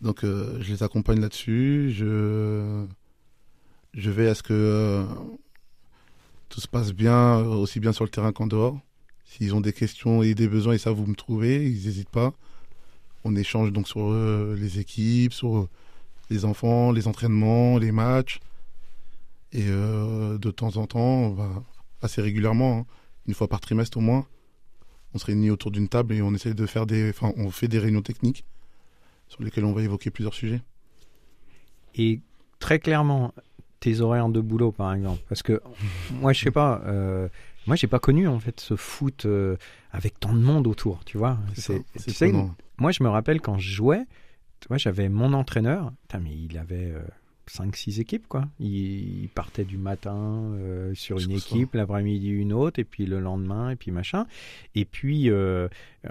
Donc 0.00 0.24
euh, 0.24 0.58
je 0.60 0.72
les 0.72 0.82
accompagne 0.82 1.20
là-dessus. 1.20 1.92
Je, 1.92 2.86
vais 3.94 4.28
à 4.28 4.34
ce 4.34 4.42
que 4.42 4.52
euh, 4.52 5.04
tout 6.48 6.60
se 6.60 6.68
passe 6.68 6.92
bien, 6.92 7.38
aussi 7.38 7.80
bien 7.80 7.92
sur 7.92 8.04
le 8.04 8.10
terrain 8.10 8.32
qu'en 8.32 8.46
dehors. 8.46 8.78
S'ils 9.24 9.54
ont 9.54 9.60
des 9.60 9.72
questions 9.72 10.22
et 10.22 10.34
des 10.34 10.48
besoins, 10.48 10.74
ils 10.74 10.80
savent 10.80 10.98
où 10.98 11.06
me 11.06 11.14
trouver, 11.14 11.64
ils 11.64 11.86
n'hésitent 11.86 12.10
pas. 12.10 12.32
On 13.22 13.36
échange 13.36 13.72
donc 13.72 13.86
sur 13.86 14.12
les 14.12 14.80
équipes, 14.80 15.32
sur 15.32 15.68
les 16.30 16.44
enfants, 16.44 16.90
les 16.90 17.06
entraînements, 17.06 17.78
les 17.78 17.92
matchs. 17.92 18.40
Et 19.52 19.66
euh, 19.66 20.38
de 20.38 20.50
temps 20.50 20.76
en 20.76 20.86
temps, 20.86 21.36
assez 22.02 22.22
régulièrement, 22.22 22.78
hein, 22.78 22.86
une 23.26 23.34
fois 23.34 23.48
par 23.48 23.60
trimestre 23.60 23.98
au 23.98 24.00
moins, 24.00 24.26
on 25.14 25.18
se 25.18 25.26
réunit 25.26 25.50
autour 25.50 25.70
d'une 25.70 25.88
table 25.88 26.14
et 26.14 26.22
on 26.22 26.32
essaie 26.34 26.54
de 26.54 26.66
faire 26.66 26.86
des, 26.86 27.10
enfin, 27.10 27.32
on 27.36 27.50
fait 27.50 27.68
des 27.68 27.78
réunions 27.78 28.02
techniques 28.02 28.44
sur 29.28 29.42
lesquelles 29.42 29.64
on 29.64 29.72
va 29.72 29.82
évoquer 29.82 30.10
plusieurs 30.10 30.34
sujets. 30.34 30.60
Et 31.94 32.20
très 32.58 32.78
clairement, 32.78 33.34
tes 33.80 34.00
horaires 34.00 34.28
de 34.28 34.40
boulot, 34.40 34.72
par 34.72 34.92
exemple. 34.94 35.22
Parce 35.28 35.42
que 35.42 35.60
moi, 36.12 36.32
je 36.32 36.44
sais 36.44 36.50
pas, 36.50 36.82
euh, 36.86 37.28
moi, 37.66 37.76
j'ai 37.76 37.86
pas 37.86 37.98
connu 37.98 38.28
en 38.28 38.38
fait 38.38 38.60
ce 38.60 38.76
foot 38.76 39.26
euh, 39.26 39.56
avec 39.90 40.18
tant 40.20 40.32
de 40.32 40.40
monde 40.40 40.66
autour, 40.66 41.04
tu 41.04 41.18
vois. 41.18 41.38
C'est 41.54 41.84
tu 42.04 42.10
sais, 42.12 42.32
moi, 42.78 42.92
je 42.92 43.02
me 43.02 43.08
rappelle 43.08 43.40
quand 43.40 43.58
je 43.58 43.68
jouais, 43.68 44.04
tu 44.60 44.68
vois, 44.68 44.78
j'avais 44.78 45.08
mon 45.08 45.32
entraîneur, 45.32 45.92
putain, 46.02 46.20
mais 46.20 46.34
il 46.34 46.56
avait 46.56 46.94
5-6 47.50 48.00
équipes, 48.00 48.26
quoi. 48.28 48.48
Il, 48.60 49.22
il 49.24 49.28
partait 49.28 49.64
du 49.64 49.76
matin 49.76 50.14
euh, 50.54 50.94
sur 50.94 51.18
une 51.18 51.32
équipe, 51.32 51.74
l'après-midi 51.74 52.28
une 52.28 52.52
autre, 52.52 52.78
et 52.78 52.84
puis 52.84 53.06
le 53.06 53.18
lendemain, 53.20 53.70
et 53.70 53.76
puis 53.76 53.90
machin. 53.90 54.26
Et 54.74 54.84
puis, 54.84 55.28
euh, 55.30 55.68
euh, 56.06 56.10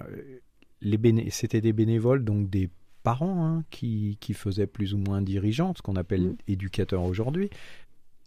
les 0.82 0.98
béné- 0.98 1.30
c'était 1.32 1.62
des 1.62 1.74
bénévoles, 1.74 2.24
donc 2.24 2.50
des 2.50 2.70
parents 3.04 3.46
hein, 3.46 3.64
qui, 3.70 4.18
qui 4.20 4.34
faisaient 4.34 4.68
plus 4.68 4.94
ou 4.94 4.98
moins 4.98 5.22
dirigeants, 5.22 5.74
ce 5.76 5.82
qu'on 5.82 5.96
appelle 5.96 6.22
Mm. 6.22 6.36
éducateurs 6.50 7.04
aujourd'hui. 7.04 7.50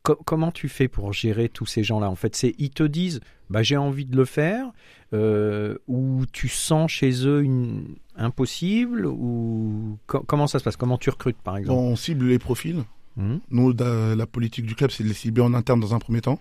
Co- 0.03 0.19
comment 0.25 0.51
tu 0.51 0.69
fais 0.69 0.89
pour 0.89 1.13
gérer 1.13 1.49
tous 1.49 1.67
ces 1.67 1.85
gens-là? 1.85 2.11
En 2.11 2.17
fait, 2.17 2.35
c'est 2.35 2.55
ils 2.59 2.71
te 2.71 2.83
disent, 2.83 3.21
bah, 3.51 3.63
j'ai 3.63 3.77
envie 3.77 4.05
de 4.07 4.17
le 4.17 4.25
faire, 4.25 4.67
euh, 5.13 5.77
ou 5.87 6.25
tu 6.33 6.49
sens 6.49 6.91
chez 6.91 7.25
eux 7.27 7.43
une 7.43 7.95
impossible, 8.17 9.07
ou 9.07 9.99
co- 10.09 10.25
comment 10.27 10.47
ça 10.49 10.59
se 10.59 10.65
passe? 10.65 10.77
Comment 10.77 10.99
tu 10.99 11.11
recrutes, 11.11 11.37
par 11.37 11.57
exemple? 11.57 11.79
On 11.79 11.95
cible 11.95 12.27
les 12.27 12.39
profils. 12.41 12.83
Mhm. 13.17 13.41
Nous, 13.51 13.73
la 13.73 14.27
politique 14.27 14.67
du 14.67 14.75
club, 14.75 14.91
c'est 14.91 15.03
de 15.05 15.09
les 15.09 15.15
cibler 15.15 15.43
en 15.43 15.55
interne 15.55 15.81
dans 15.81 15.95
un 15.95 15.99
premier 15.99 16.21
temps. 16.23 16.41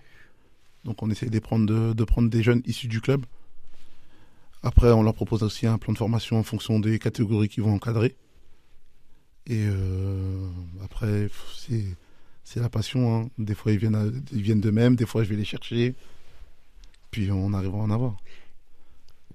Donc, 0.84 1.02
on 1.02 1.10
essaie 1.10 1.26
de 1.30 1.38
prendre, 1.38 1.66
de, 1.66 1.92
de 1.92 2.04
prendre 2.04 2.28
des 2.30 2.42
jeunes 2.42 2.62
issus 2.66 2.88
du 2.88 3.00
club. 3.00 3.24
Après, 4.62 4.90
on 4.92 5.02
leur 5.02 5.14
propose 5.14 5.42
aussi 5.42 5.66
un 5.66 5.78
plan 5.78 5.92
de 5.92 5.98
formation 5.98 6.38
en 6.38 6.42
fonction 6.42 6.78
des 6.80 6.98
catégories 6.98 7.48
qu'ils 7.48 7.62
vont 7.64 7.74
encadrer. 7.74 8.14
Et 9.46 9.66
euh, 9.68 10.48
après, 10.84 11.28
c'est 11.56 11.84
c'est 12.44 12.60
la 12.60 12.68
passion. 12.68 13.16
hein. 13.24 13.28
Des 13.38 13.54
fois, 13.54 13.72
ils 13.72 13.78
viennent, 13.78 13.94
à- 13.94 14.06
ils 14.32 14.42
viennent 14.42 14.60
d'eux-mêmes. 14.60 14.96
Des 14.96 15.06
fois, 15.06 15.22
je 15.24 15.28
vais 15.30 15.36
les 15.36 15.44
chercher. 15.44 15.94
Puis, 17.10 17.30
on 17.30 17.52
arrive 17.52 17.74
à 17.74 17.78
en 17.78 17.90
avoir. 17.90 18.16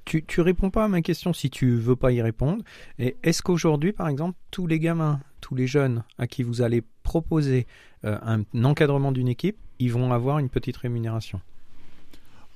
tu, 0.06 0.24
tu 0.24 0.39
réponds 0.41 0.70
pas 0.70 0.86
à 0.86 0.88
ma 0.88 1.01
question 1.01 1.34
si 1.34 1.50
tu 1.50 1.75
veux 1.77 1.96
pas 1.98 2.12
y 2.13 2.22
répondre. 2.22 2.63
Et 3.00 3.17
est-ce 3.24 3.41
qu'aujourd'hui, 3.41 3.91
par 3.91 4.08
exemple, 4.08 4.38
tous 4.51 4.65
les 4.67 4.79
gamins, 4.79 5.20
tous 5.41 5.56
les 5.56 5.67
jeunes 5.67 6.03
à 6.17 6.27
qui 6.27 6.44
vous 6.44 6.62
allez 6.62 6.82
proposer 7.08 7.66
euh, 8.06 8.18
un 8.34 8.44
encadrement 8.64 9.12
d'une 9.14 9.30
équipe, 9.30 9.56
ils 9.80 9.92
vont 9.94 10.12
avoir 10.12 10.40
une 10.40 10.50
petite 10.50 10.76
rémunération 10.78 11.40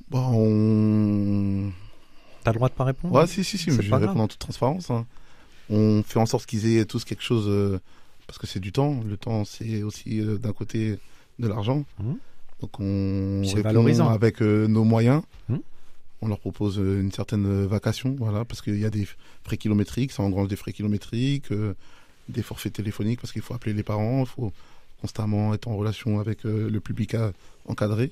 Bon, 0.10 0.28
on... 0.34 1.72
T'as 2.44 2.52
le 2.52 2.56
droit 2.56 2.68
de 2.70 2.74
pas 2.74 2.84
répondre 2.84 3.14
Ouais, 3.14 3.28
si, 3.28 3.44
si, 3.44 3.58
si, 3.58 3.72
C'est 3.72 3.78
mais 3.78 3.84
je 3.84 3.90
vais 3.90 3.96
répondre 3.96 4.22
en 4.22 4.28
toute 4.28 4.40
transparence. 4.40 4.90
hein. 4.92 5.06
On 5.70 6.04
fait 6.04 6.20
en 6.20 6.26
sorte 6.26 6.46
qu'ils 6.48 6.66
aient 6.76 6.84
tous 6.86 7.06
quelque 7.06 7.24
chose, 7.24 7.46
euh, 7.48 7.80
parce 8.28 8.38
que 8.38 8.46
c'est 8.48 8.60
du 8.60 8.72
temps. 8.74 9.00
Le 9.08 9.16
temps, 9.16 9.46
c'est 9.46 9.84
aussi 9.84 10.20
euh, 10.20 10.38
d'un 10.38 10.52
côté 10.52 10.98
de 11.40 11.48
l'argent. 11.48 11.86
Mhm. 12.00 12.18
Donc 12.60 12.80
on 12.80 13.42
répond 13.46 13.62
valorisant. 13.62 14.10
avec 14.10 14.42
nos 14.42 14.84
moyens. 14.84 15.22
Mhm. 15.50 15.62
On 16.24 16.28
leur 16.28 16.40
propose 16.40 16.78
une 16.78 17.12
certaine 17.12 17.66
vacation, 17.66 18.16
voilà, 18.20 18.44
parce 18.46 18.62
qu'il 18.62 18.78
y 18.78 18.86
a 18.86 18.92
des 18.92 19.08
frais 19.44 19.58
kilométriques, 19.58 20.12
ça 20.12 20.22
engrange 20.24 20.50
des 20.50 20.56
frais 20.56 20.74
kilométriques, 20.74 21.52
euh, 21.52 21.74
des 22.30 22.44
forfaits 22.44 22.74
téléphoniques, 22.74 23.22
parce 23.22 23.34
qu'il 23.34 23.42
faut 23.42 23.54
appeler 23.54 23.74
les 23.74 23.84
parents, 23.84 24.22
il 24.22 24.28
faut 24.28 24.52
constamment 25.02 25.54
être 25.54 25.68
en 25.68 25.76
relation 25.76 26.20
avec 26.20 26.46
euh, 26.46 26.70
le 26.70 26.80
public 26.80 27.16
à 27.16 27.32
encadrer. 27.68 28.12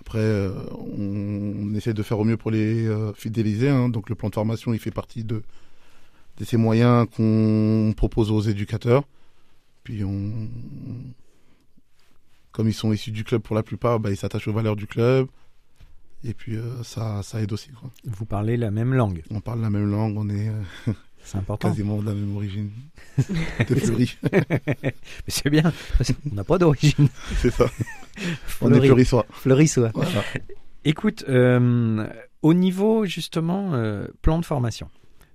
Après, 0.00 0.18
euh, 0.18 0.52
on, 0.96 1.74
essaie 1.74 1.94
de 1.94 2.02
faire 2.02 2.18
au 2.18 2.24
mieux 2.24 2.36
pour 2.36 2.50
les 2.50 2.86
euh, 2.86 3.12
fidéliser. 3.12 3.68
hein. 3.68 3.88
Donc 3.88 4.08
le 4.08 4.14
plan 4.14 4.28
de 4.28 4.34
formation, 4.34 4.72
il 4.72 4.78
fait 4.78 4.90
partie 4.90 5.24
de, 5.24 5.42
de 6.38 6.44
ces 6.44 6.56
moyens 6.56 7.06
qu'on 7.14 7.92
propose 7.96 8.30
aux 8.30 8.40
éducateurs. 8.40 9.04
Puis 9.84 10.04
on, 10.04 10.48
comme 12.56 12.68
ils 12.68 12.74
sont 12.74 12.90
issus 12.90 13.10
du 13.10 13.22
club 13.22 13.42
pour 13.42 13.54
la 13.54 13.62
plupart, 13.62 14.00
bah, 14.00 14.10
ils 14.10 14.16
s'attachent 14.16 14.48
aux 14.48 14.52
valeurs 14.52 14.76
du 14.76 14.86
club. 14.86 15.28
Et 16.24 16.32
puis 16.32 16.56
euh, 16.56 16.82
ça, 16.82 17.22
ça 17.22 17.42
aide 17.42 17.52
aussi. 17.52 17.68
Quoi. 17.68 17.90
Vous 18.04 18.24
parlez 18.24 18.56
la 18.56 18.70
même 18.70 18.94
langue. 18.94 19.22
On 19.30 19.40
parle 19.40 19.60
la 19.60 19.68
même 19.68 19.90
langue, 19.90 20.16
on 20.16 20.28
est 20.30 20.48
euh, 20.48 20.62
C'est 21.26 21.38
important. 21.38 21.68
quasiment 21.68 22.00
de 22.00 22.06
la 22.06 22.14
même 22.14 22.34
origine. 22.36 22.70
de 23.18 23.74
Fleury, 23.74 24.16
Mais 24.32 24.94
c'est 25.28 25.50
bien. 25.50 25.72
parce 25.98 26.12
qu'on 26.12 26.34
n'a 26.34 26.44
pas 26.44 26.56
d'origine. 26.58 27.08
c'est 27.38 27.50
ça. 27.50 27.66
On 28.62 28.72
est 28.72 28.80
fleurissois. 28.80 29.26
Fleurissois. 29.30 29.90
Voilà. 29.94 30.22
Écoute, 30.84 31.24
euh, 31.28 32.06
au 32.42 32.54
niveau 32.54 33.04
justement 33.06 33.74
euh, 33.74 34.06
plan 34.22 34.38
de 34.38 34.44
formation. 34.44 34.88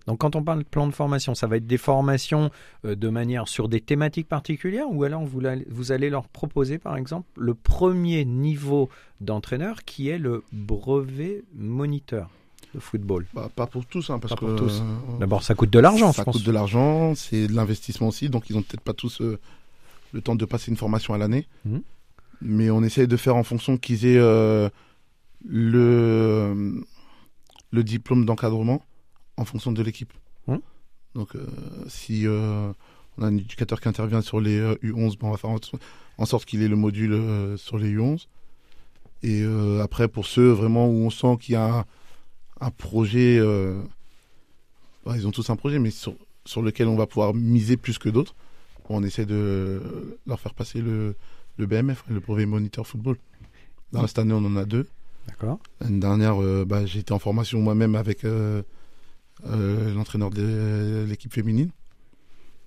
Donc 0.08 0.20
quand 0.20 0.36
on 0.36 0.44
parle 0.44 0.60
de 0.60 0.64
plan 0.68 0.88
de 0.88 0.94
formation, 0.94 1.36
ça 1.36 1.46
va 1.46 1.58
être 1.58 1.68
des 1.68 1.78
formations 1.78 2.50
euh, 2.86 2.96
de 2.96 3.10
manière 3.10 3.48
sur 3.48 3.68
des 3.70 3.82
thématiques 3.82 4.28
particulières 4.28 4.88
ou 4.90 5.04
alors 5.04 5.24
vous, 5.26 5.40
la- 5.42 5.58
vous 5.70 5.92
allez 5.92 6.10
leur 6.10 6.28
proposer 6.28 6.80
par 6.80 6.98
exemple 6.98 7.28
le 7.38 7.54
premier 7.54 8.26
niveau 8.26 8.90
d'entraîneur 9.20 9.84
qui 9.84 10.10
est 10.10 10.18
le 10.18 10.44
brevet 10.54 11.44
moniteur? 11.54 12.30
De 12.74 12.80
football. 12.80 13.26
Bah, 13.34 13.50
pas 13.56 13.68
pour 13.68 13.86
tous, 13.86 14.10
hein, 14.10 14.20
parce 14.20 14.34
Pas 14.34 14.40
que 14.40 14.46
pour 14.46 14.56
tous. 14.56 14.82
euh, 14.82 15.18
D'abord 15.20 15.44
ça 15.44 15.56
coûte 15.56 15.70
de 15.70 15.80
l'argent 15.80 16.12
Ça 16.14 16.22
je 16.22 16.26
pense. 16.26 16.38
coûte 16.38 16.46
de 16.46 16.52
l'argent, 16.52 17.14
c'est 17.16 17.48
de 17.48 17.54
l'investissement 17.54 18.08
aussi, 18.08 18.30
donc 18.30 18.50
ils 18.50 18.58
ont 18.58 18.62
peut-être 18.62 18.82
pas 18.82 18.94
tous 18.94 19.22
euh, 19.22 19.40
le 20.14 20.22
temps 20.22 20.36
de 20.36 20.46
passer 20.46 20.72
une 20.72 20.78
formation 20.78 21.14
à 21.14 21.18
l'année. 21.18 21.48
Mhm. 21.66 21.82
Mais 22.42 22.70
on 22.72 22.84
essaie 22.84 23.08
de 23.08 23.18
faire 23.18 23.36
en 23.36 23.44
fonction 23.44 23.78
qu'ils 23.78 24.06
aient 24.06 24.18
euh, 24.18 24.70
le, 25.46 26.82
le 27.72 27.84
diplôme 27.84 28.26
d'encadrement 28.26 28.84
en 29.38 29.46
fonction 29.46 29.72
de 29.72 29.82
l'équipe. 29.84 30.14
Mhm. 30.48 30.60
Donc 31.16 31.30
si 31.88 32.26
on 32.28 33.24
a 33.24 33.28
un 33.28 33.38
éducateur 33.38 33.82
qui 33.82 33.88
intervient 33.90 34.22
sur 34.22 34.40
les 34.40 34.58
euh, 34.58 34.76
U11, 34.84 35.18
ben, 35.20 35.28
on 35.28 35.32
va 35.32 35.38
faire 35.38 35.50
en, 36.18 36.26
sorte 36.26 36.46
qu'il 36.46 36.62
ait 36.64 36.68
le 36.68 36.76
module 36.76 37.20
sur 37.58 37.78
les 37.78 37.94
U11. 37.96 38.28
Et 39.24 39.42
euh, 39.44 39.82
après, 39.84 40.08
pour 40.08 40.26
ceux 40.26 40.50
vraiment 40.50 40.88
où 40.88 40.94
on 41.06 41.10
sent 41.10 41.38
qu'il 41.40 41.54
y 41.54 41.56
a 41.56 41.86
un, 42.62 42.72
projet, 42.72 43.38
euh, 43.40 43.82
bah, 45.06 45.14
ils 45.16 45.28
ont 45.28 45.32
tous 45.32 45.50
un 45.50 45.56
projet, 45.56 45.80
mais 45.80 45.92
sur, 45.92 46.16
sur 46.46 46.62
lequel 46.62 46.88
on 46.88 46.96
va 46.96 47.08
pouvoir 47.08 47.34
miser 47.34 47.78
plus 47.78 47.98
que 47.98 48.10
d'autres, 48.10 48.36
on 48.90 49.04
essaie 49.04 49.26
de 49.26 50.18
leur 50.28 50.40
faire 50.40 50.54
passer 50.54 50.82
le, 50.82 51.16
le 51.58 51.66
BMF, 51.66 52.04
le 52.10 52.20
brevet 52.20 52.46
moniteur 52.46 52.86
football. 52.86 53.18
Là, 53.94 54.08
cette 54.08 54.20
année, 54.20 54.34
on 54.34 54.46
en 54.46 54.56
a 54.56 54.66
deux. 54.66 54.88
D'accord. 55.28 55.60
L'année 55.80 56.00
dernière, 56.00 56.42
euh, 56.42 56.66
bah, 56.66 56.86
j'ai 56.86 57.00
été 57.00 57.14
en 57.14 57.20
formation 57.20 57.60
moi-même 57.60 57.96
avec 57.96 58.24
euh, 58.26 58.64
euh, 59.46 59.94
l'entraîneur 59.94 60.30
de 60.30 61.06
l'équipe 61.08 61.34
féminine. 61.34 61.72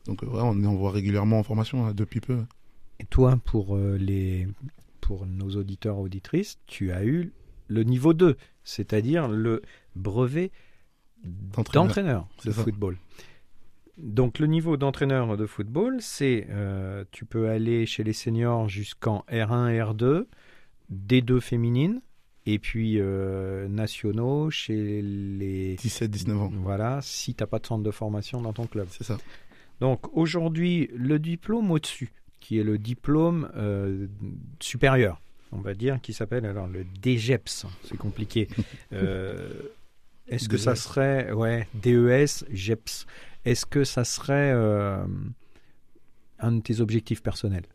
Donc 0.06 0.22
ouais, 0.22 0.28
on 0.32 0.64
en 0.64 0.74
voit 0.74 0.90
régulièrement 0.90 1.38
en 1.38 1.42
formation 1.42 1.86
hein, 1.86 1.94
depuis 1.94 2.20
peu. 2.20 2.38
Et 3.00 3.04
toi, 3.06 3.38
pour, 3.44 3.76
les, 3.76 4.46
pour 5.00 5.26
nos 5.26 5.56
auditeurs 5.56 5.98
auditrices, 5.98 6.58
tu 6.66 6.92
as 6.92 7.04
eu 7.04 7.32
le 7.68 7.83
niveau 7.83 8.12
2, 8.14 8.37
c'est-à-dire 8.62 9.28
le 9.28 9.62
brevet 9.97 10.50
D'entraîneur. 11.73 12.28
de 12.44 12.50
ça. 12.50 12.62
football. 12.62 12.99
Donc 13.97 14.38
le 14.38 14.47
niveau 14.47 14.76
d'entraîneur 14.76 15.37
de 15.37 15.47
football, 15.47 15.99
c'est 16.00 16.47
euh, 16.50 17.04
tu 17.12 17.25
peux 17.25 17.49
aller 17.49 17.87
chez 17.87 18.02
les 18.02 18.12
seniors 18.12 18.68
jusqu'en 18.68 19.25
R1, 19.30 19.94
R2, 19.94 20.26
D2 20.92 21.40
féminine, 21.40 22.02
et 22.44 22.59
puis 22.59 22.97
euh, 22.99 23.68
nationaux 23.68 24.50
chez 24.50 25.00
les 25.00 25.76
17-19 25.76 26.33
ans. 26.35 26.52
voilà 26.56 27.00
si 27.02 27.35
t'as 27.35 27.47
pas 27.47 27.59
de 27.59 27.66
centre 27.66 27.85
de 27.85 27.90
formation 27.90 28.42
dans 28.42 28.52
ton 28.52 28.66
club. 28.66 28.88
C'est 28.90 29.04
ça. 29.04 29.16
Donc 29.80 30.14
aujourd'hui, 30.16 30.90
le 30.94 31.18
diplôme 31.18 31.71
au-dessus, 31.71 32.12
qui 32.40 32.59
est 32.59 32.64
le 32.64 32.78
diplôme 32.78 33.49
euh, 33.56 34.09
supérieur, 34.61 35.21
on 35.54 35.61
va 35.61 35.75
dire, 35.75 36.00
qui 36.00 36.12
s'appelle 36.12 36.44
alors 36.46 36.66
le 36.66 36.84
DGEPS. 37.02 37.66
C'est 37.84 37.96
compliqué. 37.96 38.49
Euh, 38.92 39.50
Est-ce 40.28 40.49
que 40.49 40.56
ça 40.56 40.76
serait, 40.76 41.32
ouais, 41.32 41.66
DES, 41.75 42.44
GEPS. 42.50 43.06
Est-ce 43.44 43.66
que 43.66 43.82
ça 43.84 44.04
serait 44.04 44.52
euh, 44.54 45.04
un 46.38 46.52
de 46.52 46.61
tes 46.61 46.80
objectifs 46.80 47.23
personnels? 47.23 47.66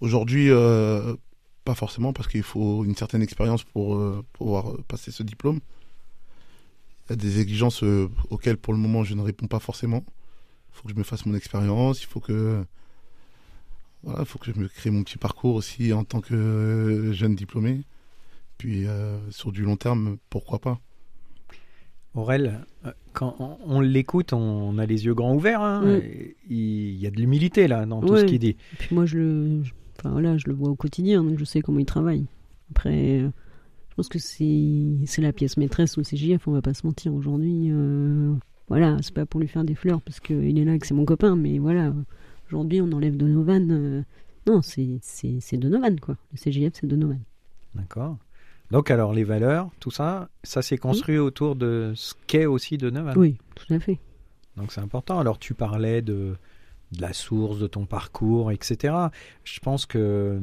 Aujourd'hui, 0.00 0.50
euh, 0.50 1.16
pas 1.64 1.74
forcément 1.74 2.12
parce 2.12 2.28
qu'il 2.28 2.42
faut 2.42 2.84
une 2.84 2.94
certaine 2.94 3.22
expérience 3.22 3.64
pour 3.64 3.96
euh, 3.96 4.24
pouvoir 4.32 4.76
passer 4.88 5.10
ce 5.10 5.22
diplôme. 5.22 5.60
Il 7.06 7.10
y 7.10 7.12
a 7.14 7.16
des 7.16 7.40
exigences 7.40 7.82
euh, 7.82 8.08
auxquelles 8.30 8.56
pour 8.56 8.72
le 8.72 8.78
moment 8.78 9.04
je 9.04 9.14
ne 9.14 9.22
réponds 9.22 9.48
pas 9.48 9.58
forcément. 9.58 10.04
Il 10.70 10.76
faut 10.76 10.88
que 10.88 10.94
je 10.94 10.98
me 10.98 11.04
fasse 11.04 11.26
mon 11.26 11.34
expérience, 11.34 12.02
il 12.02 12.06
faut 12.06 12.20
que 12.20 12.64
voilà, 14.06 14.20
il 14.20 14.26
faut 14.26 14.38
que 14.38 14.50
je 14.52 14.58
me 14.58 14.68
crée 14.68 14.90
mon 14.90 15.02
petit 15.02 15.18
parcours 15.18 15.54
aussi 15.56 15.92
en 15.92 16.04
tant 16.04 16.20
que 16.22 16.34
euh, 16.34 17.12
jeune 17.12 17.34
diplômé. 17.34 17.82
Puis 18.56 18.86
euh, 18.86 19.18
sur 19.30 19.52
du 19.52 19.62
long 19.62 19.76
terme, 19.76 20.16
pourquoi 20.30 20.58
pas 20.60 20.78
Aurel, 22.14 22.64
euh, 22.86 22.92
quand 23.12 23.36
on, 23.38 23.58
on 23.66 23.80
l'écoute, 23.80 24.32
on 24.32 24.78
a 24.78 24.86
les 24.86 25.04
yeux 25.04 25.14
grands 25.14 25.34
ouverts. 25.34 25.60
hein. 25.60 25.82
Mm. 25.84 26.00
Et 26.02 26.36
Il 26.48 26.94
y 26.96 27.06
a 27.06 27.10
de 27.10 27.16
l'humilité 27.16 27.68
là 27.68 27.84
dans 27.84 28.00
tout 28.00 28.16
ce 28.16 28.24
qu'il 28.24 28.38
dit. 28.38 28.48
Et 28.72 28.76
puis 28.78 28.94
moi, 28.94 29.04
je 29.04 29.18
le, 29.18 29.62
je- 29.64 29.72
enfin 29.98 30.10
voilà, 30.12 30.38
je 30.38 30.46
le 30.46 30.54
vois 30.54 30.70
au 30.70 30.76
quotidien, 30.76 31.22
donc 31.22 31.38
je 31.38 31.44
sais 31.44 31.60
comment 31.60 31.78
il 31.78 31.84
travaille. 31.86 32.24
Après, 32.70 33.18
je 33.20 33.94
pense 33.96 34.08
que 34.08 34.18
c'est, 34.18 34.96
c'est 35.04 35.20
la 35.22 35.32
pièce 35.34 35.56
maîtresse 35.58 35.98
au 35.98 36.02
CJF. 36.02 36.48
On 36.48 36.52
va 36.52 36.62
pas 36.62 36.72
se 36.74 36.86
mentir 36.86 37.12
aujourd'hui. 37.14 37.68
euh, 37.70 38.32
voilà, 38.68 38.96
c'est 39.02 39.14
pas 39.14 39.26
pour 39.26 39.40
lui 39.40 39.48
faire 39.48 39.64
des 39.64 39.74
fleurs 39.74 40.00
parce 40.00 40.18
qu'il 40.20 40.58
est 40.58 40.64
là 40.64 40.78
que 40.78 40.86
c'est 40.86 40.94
mon 40.94 41.04
copain, 41.04 41.36
mais 41.36 41.58
voilà, 41.58 41.92
aujourd'hui 42.46 42.80
on 42.80 42.90
enlève 42.92 43.16
Donovan. 43.16 43.70
euh, 43.70 44.02
non, 44.46 44.60
c'est, 44.62 45.58
Donovan 45.58 45.98
quoi. 46.00 46.16
Le 46.32 46.38
CJF, 46.38 46.74
c'est 46.80 46.86
Donovan. 46.86 47.20
D'accord. 47.74 48.16
Donc 48.70 48.90
alors 48.90 49.12
les 49.12 49.24
valeurs, 49.24 49.70
tout 49.80 49.90
ça, 49.90 50.28
ça 50.42 50.62
s'est 50.62 50.78
construit 50.78 51.18
autour 51.18 51.54
de 51.56 51.92
ce 51.94 52.14
qu'est 52.26 52.46
aussi 52.46 52.78
Neumann. 52.78 53.16
Oui, 53.16 53.38
tout 53.54 53.72
à 53.72 53.78
fait. 53.78 53.98
Donc 54.56 54.72
c'est 54.72 54.80
important. 54.80 55.18
Alors 55.20 55.38
tu 55.38 55.54
parlais 55.54 56.02
de, 56.02 56.36
de 56.92 57.00
la 57.00 57.12
source, 57.12 57.58
de 57.58 57.66
ton 57.66 57.86
parcours, 57.86 58.50
etc. 58.50 58.94
Je 59.44 59.60
pense 59.60 59.86
que 59.86 60.40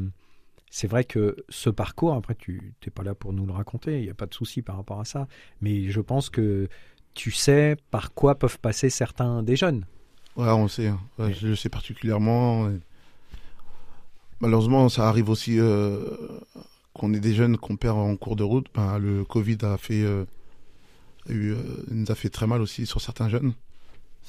c'est 0.70 0.88
vrai 0.88 1.04
que 1.04 1.36
ce 1.50 1.70
parcours, 1.70 2.14
après 2.14 2.36
tu 2.36 2.74
n'es 2.86 2.92
pas 2.92 3.04
là 3.04 3.14
pour 3.14 3.34
nous 3.34 3.46
le 3.46 3.52
raconter, 3.54 4.00
il 4.00 4.04
n'y 4.04 4.10
a 4.10 4.16
pas 4.16 4.26
de 4.26 4.34
souci 4.34 4.62
par 4.62 4.78
rapport 4.78 5.00
à 5.00 5.06
ça, 5.06 5.28
mais 5.62 5.90
je 5.90 6.02
pense 6.02 6.30
que 6.30 6.68
tu 7.14 7.32
sais 7.32 7.76
par 7.92 8.14
quoi 8.14 8.36
peuvent 8.36 8.60
passer 8.60 8.90
certains 8.90 9.44
des 9.44 9.56
jeunes. 9.56 9.86
Ouais, 10.36 10.48
on 10.50 10.64
le 10.64 10.70
sait. 10.70 10.88
hein. 10.88 11.00
Ouais, 11.20 11.26
Ouais. 11.28 11.34
Je 11.34 11.48
le 11.48 11.56
sais 11.56 11.70
particulièrement. 11.70 12.70
Malheureusement, 14.40 14.90
ça 14.90 15.08
arrive 15.08 15.30
aussi 15.30 15.60
euh, 15.60 16.00
qu'on 16.94 17.14
ait 17.14 17.20
des 17.20 17.34
jeunes 17.34 17.58
qu'on 17.58 17.78
perd 17.78 17.98
en 17.98 18.16
cours 18.16 18.36
de 18.36 18.44
route. 18.44 18.68
Ben, 18.74 18.98
le 19.00 19.24
Covid 19.24 19.58
a 19.62 19.78
fait, 19.78 20.02
euh, 20.02 20.26
a 21.30 21.32
eu, 21.32 21.52
euh, 21.54 21.58
nous 21.92 22.12
a 22.12 22.16
fait 22.16 22.30
très 22.30 22.48
mal 22.48 22.62
aussi 22.62 22.86
sur 22.86 23.00
certains 23.02 23.30
jeunes. 23.30 23.54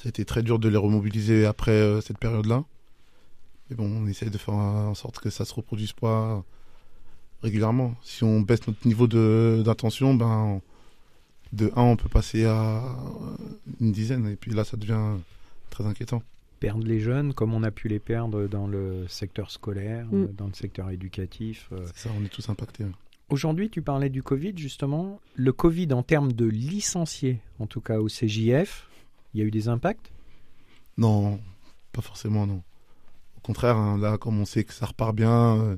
Été 0.05 0.23
très 0.23 0.43
dur 0.43 0.59
de 0.59 0.69
les 0.69 0.77
remobiliser 0.77 1.47
après 1.47 1.99
cette 2.01 2.19
période-là. 2.19 2.63
Mais 3.69 3.75
bon, 3.75 3.85
on 3.89 4.05
essaye 4.05 4.29
de 4.29 4.37
faire 4.37 4.53
en 4.53 4.93
sorte 4.93 5.17
que 5.19 5.31
ça 5.31 5.45
se 5.45 5.53
reproduise 5.55 5.93
pas 5.93 6.43
régulièrement. 7.41 7.95
Si 8.03 8.23
on 8.23 8.41
baisse 8.41 8.67
notre 8.67 8.87
niveau 8.87 9.07
de- 9.07 9.63
d'intention, 9.65 10.13
ben, 10.13 10.61
de 11.53 11.71
1, 11.75 11.81
on 11.81 11.95
peut 11.95 12.07
passer 12.09 12.45
à 12.45 12.83
une 13.81 13.91
dizaine. 13.91 14.27
Et 14.27 14.35
puis 14.35 14.51
là, 14.51 14.63
ça 14.63 14.77
devient 14.77 15.17
très 15.75 15.85
inquiétant. 15.85 16.23
Perdre 16.59 16.85
les 16.85 16.99
jeunes 17.01 17.33
comme 17.33 17.53
on 17.53 17.63
a 17.63 17.69
pu 17.71 17.87
les 17.89 17.99
perdre 17.99 18.47
dans 18.47 18.65
le 18.67 19.05
secteur 19.09 19.51
scolaire, 19.51 20.05
Mm. 20.11 20.27
dans 20.37 20.47
le 20.47 20.53
secteur 20.53 20.89
éducatif. 20.89 21.67
euh, 21.73 21.85
C'est 21.93 22.07
ça, 22.07 22.09
on 22.19 22.23
est 22.23 22.29
tous 22.29 22.47
impactés. 22.49 22.85
ouais. 22.85 22.91
Aujourd'hui, 23.29 23.69
tu 23.69 23.81
parlais 23.81 24.09
du 24.09 24.21
Covid, 24.23 24.53
justement. 24.55 25.19
Le 25.35 25.51
Covid, 25.51 25.91
en 25.93 26.03
termes 26.03 26.31
de 26.31 26.45
licenciés, 26.45 27.39
en 27.59 27.65
tout 27.67 27.81
cas 27.81 27.99
au 27.99 28.07
CJF, 28.07 28.87
il 29.33 29.39
y 29.41 29.43
a 29.43 29.45
eu 29.45 29.51
des 29.51 29.67
impacts? 29.67 30.11
Non, 30.97 31.39
pas 31.91 32.01
forcément, 32.01 32.45
non. 32.47 32.61
Au 33.37 33.41
contraire, 33.41 33.75
hein, 33.77 33.97
là, 33.97 34.17
comme 34.17 34.39
on 34.39 34.45
sait 34.45 34.63
que 34.63 34.73
ça 34.73 34.85
repart 34.85 35.15
bien, 35.15 35.57
euh, 35.57 35.77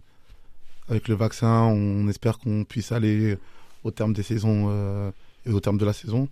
avec 0.90 1.08
le 1.08 1.16
vaccin, 1.16 1.64
on 1.64 2.08
espère 2.08 2.38
qu'on 2.38 2.64
puisse 2.66 2.92
aller 2.92 3.38
au 3.84 3.92
terme 3.92 4.14
des 4.14 4.24
saisons 4.24 4.68
euh, 4.70 5.10
et 5.46 5.52
au 5.52 5.60
terme 5.60 5.78
de 5.78 5.86
la 5.86 5.94
saison. 5.94 6.28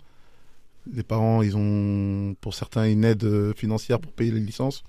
Les 0.92 1.02
parents, 1.02 1.42
ils 1.42 1.56
ont, 1.56 2.34
pour 2.40 2.54
certains, 2.54 2.84
une 2.84 3.04
aide 3.04 3.24
euh, 3.24 3.52
financière 3.54 4.00
pour 4.00 4.12
payer 4.12 4.30
les 4.30 4.40
licences. 4.40 4.84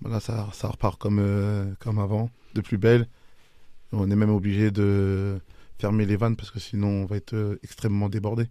Voilà, 0.00 0.20
ça, 0.20 0.48
ça 0.52 0.68
repart 0.68 1.00
comme, 1.00 1.18
euh, 1.18 1.64
comme 1.80 1.98
avant, 1.98 2.30
de 2.54 2.60
plus 2.60 2.78
belle. 2.78 3.08
On 3.92 4.10
est 4.10 4.16
même 4.16 4.30
obligé 4.30 4.70
de 4.70 5.38
fermer 5.78 6.06
les 6.06 6.16
vannes 6.16 6.36
parce 6.36 6.50
que 6.50 6.60
sinon, 6.60 6.88
on 6.88 7.06
va 7.06 7.16
être 7.16 7.34
euh, 7.34 7.58
extrêmement 7.62 8.08
débordé. 8.08 8.46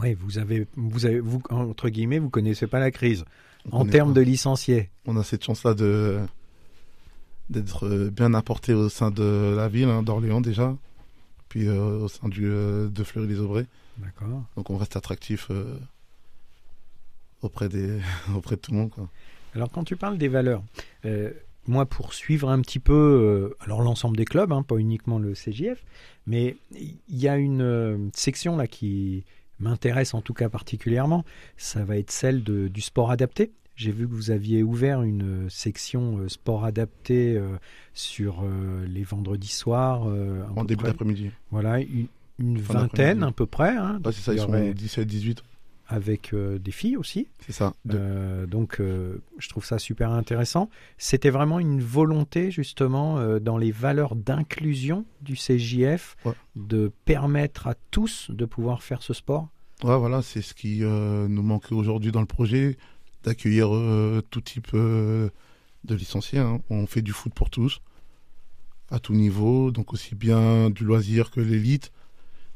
Oui, 0.00 0.14
vous 0.14 0.38
avez, 0.38 0.66
vous 0.76 1.06
avez, 1.06 1.20
vous, 1.20 1.40
entre 1.50 1.88
guillemets, 1.88 2.18
vous 2.18 2.30
connaissez 2.30 2.66
pas 2.66 2.80
la 2.80 2.90
crise. 2.90 3.24
On 3.70 3.80
En 3.80 3.86
termes 3.86 4.12
de 4.12 4.20
licenciés, 4.20 4.90
on 5.06 5.16
a 5.16 5.24
cette 5.24 5.44
chance-là 5.44 5.74
de 5.74 6.18
d'être 7.50 8.08
bien 8.08 8.32
apporté 8.32 8.72
au 8.72 8.88
sein 8.88 9.10
de 9.10 9.54
la 9.54 9.68
ville, 9.68 9.88
hein, 9.88 10.02
d'Orléans 10.02 10.40
déjà, 10.40 10.74
puis 11.50 11.68
euh, 11.68 11.98
au 11.98 12.08
sein 12.08 12.28
du, 12.28 12.44
de 12.46 13.04
Fleury-les-Aubrais. 13.04 13.66
D'accord. 13.98 14.42
Donc 14.56 14.70
on 14.70 14.76
reste 14.76 14.96
attractif 14.96 15.48
euh, 15.50 15.78
auprès, 17.42 17.68
des, 17.68 18.00
auprès 18.36 18.56
de 18.56 18.60
tout 18.60 18.72
le 18.72 18.78
monde. 18.78 18.90
Quoi. 18.90 19.08
Alors 19.54 19.70
quand 19.70 19.84
tu 19.84 19.96
parles 19.96 20.18
des 20.18 20.28
valeurs, 20.28 20.62
euh, 21.04 21.30
moi 21.66 21.86
pour 21.86 22.12
suivre 22.14 22.48
un 22.50 22.60
petit 22.60 22.78
peu, 22.80 22.92
euh, 22.92 23.56
alors 23.64 23.82
l'ensemble 23.82 24.16
des 24.16 24.24
clubs, 24.24 24.52
hein, 24.52 24.62
pas 24.62 24.76
uniquement 24.76 25.18
le 25.18 25.32
CJF, 25.34 25.82
mais 26.26 26.56
il 26.76 26.96
y 27.08 27.28
a 27.28 27.36
une 27.36 28.10
section 28.14 28.56
là 28.56 28.66
qui 28.66 29.24
m'intéresse 29.60 30.14
en 30.14 30.20
tout 30.20 30.34
cas 30.34 30.48
particulièrement, 30.48 31.24
ça 31.56 31.84
va 31.84 31.96
être 31.96 32.10
celle 32.10 32.42
de- 32.42 32.68
du 32.68 32.80
sport 32.80 33.10
adapté. 33.10 33.52
J'ai 33.76 33.90
vu 33.92 34.06
que 34.08 34.12
vous 34.14 34.30
aviez 34.30 34.62
ouvert 34.62 35.02
une 35.02 35.50
section 35.50 36.28
sport 36.28 36.64
adapté 36.64 37.40
sur 37.92 38.44
les 38.86 39.02
vendredis 39.02 39.48
soirs. 39.48 40.02
En 40.54 40.62
début 40.62 40.82
près. 40.82 40.88
d'après-midi. 40.92 41.32
Voilà, 41.50 41.80
une, 41.80 42.06
une 42.38 42.58
vingtaine 42.58 43.22
à 43.22 43.32
peu 43.32 43.46
près. 43.46 43.76
hein. 43.76 44.00
Ouais, 44.04 44.12
c'est 44.12 44.20
ça, 44.20 44.32
Il 44.32 44.36
ils 44.38 44.42
sont 44.42 44.48
aurait 44.48 44.72
17-18. 44.72 45.38
avec 45.86 46.32
euh, 46.32 46.58
des 46.58 46.70
filles 46.72 46.96
aussi. 46.96 47.28
C'est 47.44 47.52
ça. 47.52 47.74
Euh, 47.92 48.46
donc, 48.46 48.80
euh, 48.80 49.22
je 49.38 49.48
trouve 49.48 49.64
ça 49.64 49.78
super 49.78 50.10
intéressant. 50.10 50.70
C'était 50.98 51.30
vraiment 51.30 51.60
une 51.60 51.80
volonté, 51.80 52.50
justement, 52.50 53.38
dans 53.38 53.58
les 53.58 53.70
valeurs 53.70 54.16
d'inclusion 54.16 55.04
du 55.20 55.36
CJF, 55.36 56.16
Ouais. 56.24 56.32
de 56.56 56.90
permettre 57.04 57.66
à 57.66 57.74
tous 57.90 58.30
de 58.30 58.44
pouvoir 58.46 58.82
faire 58.82 59.02
ce 59.02 59.12
sport. 59.12 59.48
Ouais, 59.82 59.98
voilà, 59.98 60.22
c'est 60.22 60.40
ce 60.42 60.54
qui 60.54 60.80
nous 60.80 61.42
manque 61.42 61.70
aujourd'hui 61.70 62.12
dans 62.12 62.20
le 62.20 62.26
projet, 62.26 62.76
d'accueillir 63.22 63.68
tout 64.30 64.40
type 64.40 64.72
de 64.74 65.30
licenciés. 65.94 66.38
hein. 66.38 66.60
On 66.70 66.86
fait 66.86 67.02
du 67.02 67.12
foot 67.12 67.34
pour 67.34 67.50
tous, 67.50 67.80
à 68.90 68.98
tout 68.98 69.12
niveau, 69.14 69.70
donc 69.70 69.92
aussi 69.92 70.14
bien 70.14 70.70
du 70.70 70.84
loisir 70.84 71.30
que 71.30 71.40
l'élite. 71.40 71.92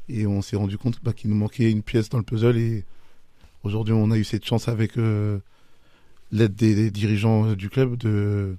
Et 0.09 0.25
on 0.27 0.41
s'est 0.41 0.55
rendu 0.57 0.77
compte 0.77 0.99
bah, 1.03 1.13
qu'il 1.13 1.29
nous 1.29 1.35
manquait 1.35 1.69
une 1.71 1.83
pièce 1.83 2.09
dans 2.09 2.17
le 2.17 2.23
puzzle. 2.23 2.57
Et 2.57 2.83
aujourd'hui, 3.63 3.93
on 3.93 4.11
a 4.11 4.17
eu 4.17 4.23
cette 4.23 4.43
chance 4.45 4.67
avec 4.67 4.97
euh, 4.97 5.39
l'aide 6.31 6.55
des, 6.55 6.75
des 6.75 6.91
dirigeants 6.91 7.53
du 7.53 7.69
club 7.69 7.95
de 7.95 8.57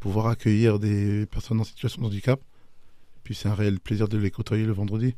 pouvoir 0.00 0.26
accueillir 0.26 0.78
des 0.78 1.26
personnes 1.26 1.60
en 1.60 1.64
situation 1.64 2.02
de 2.02 2.06
handicap. 2.06 2.40
Puis 3.24 3.34
c'est 3.34 3.48
un 3.48 3.54
réel 3.54 3.78
plaisir 3.78 4.08
de 4.08 4.18
les 4.18 4.30
côtoyer 4.30 4.64
le 4.64 4.72
vendredi. 4.72 5.14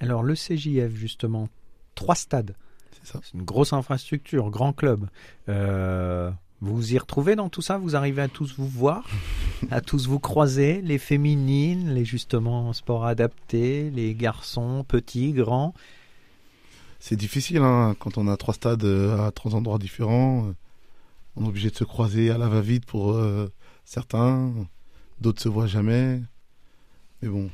Alors, 0.00 0.22
le 0.22 0.34
CJF, 0.34 0.94
justement, 0.94 1.48
trois 1.94 2.14
stades. 2.14 2.54
C'est 2.92 3.12
ça. 3.12 3.20
C'est 3.24 3.34
une 3.34 3.44
grosse 3.44 3.72
infrastructure, 3.72 4.50
grand 4.50 4.72
club. 4.72 5.08
Euh, 5.48 6.30
Vous 6.60 6.76
vous 6.76 6.94
y 6.94 6.98
retrouvez 6.98 7.36
dans 7.36 7.48
tout 7.48 7.62
ça? 7.62 7.76
Vous 7.78 7.94
arrivez 7.96 8.22
à 8.22 8.28
tous 8.28 8.54
vous 8.56 8.68
voir? 8.68 9.04
À 9.70 9.80
tous 9.80 10.06
vous 10.06 10.18
croiser 10.18 10.80
Les 10.82 10.98
féminines, 10.98 11.94
les 11.94 12.04
justement 12.04 12.72
sports 12.72 13.06
adaptés, 13.06 13.90
les 13.90 14.14
garçons, 14.14 14.84
petits, 14.86 15.32
grands 15.32 15.74
C'est 17.00 17.16
difficile 17.16 17.58
hein, 17.58 17.96
quand 17.98 18.18
on 18.18 18.28
a 18.28 18.36
trois 18.36 18.54
stades 18.54 18.84
euh, 18.84 19.26
à 19.26 19.30
trois 19.32 19.54
endroits 19.54 19.78
différents. 19.78 20.46
euh, 20.46 20.52
On 21.36 21.44
est 21.44 21.48
obligé 21.48 21.70
de 21.70 21.76
se 21.76 21.84
croiser 21.84 22.30
à 22.30 22.38
la 22.38 22.48
va-vite 22.48 22.86
pour 22.86 23.12
euh, 23.12 23.50
certains. 23.84 24.52
D'autres 25.20 25.42
se 25.42 25.48
voient 25.48 25.66
jamais. 25.66 26.20
Mais 27.22 27.28
bon, 27.28 27.50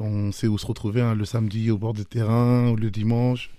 on 0.00 0.32
sait 0.32 0.46
où 0.46 0.58
se 0.58 0.66
retrouver 0.66 1.00
hein, 1.00 1.14
le 1.14 1.24
samedi 1.24 1.70
au 1.70 1.78
bord 1.78 1.94
des 1.94 2.04
terrains 2.04 2.70
ou 2.70 2.76
le 2.76 2.90
dimanche. 2.90 3.50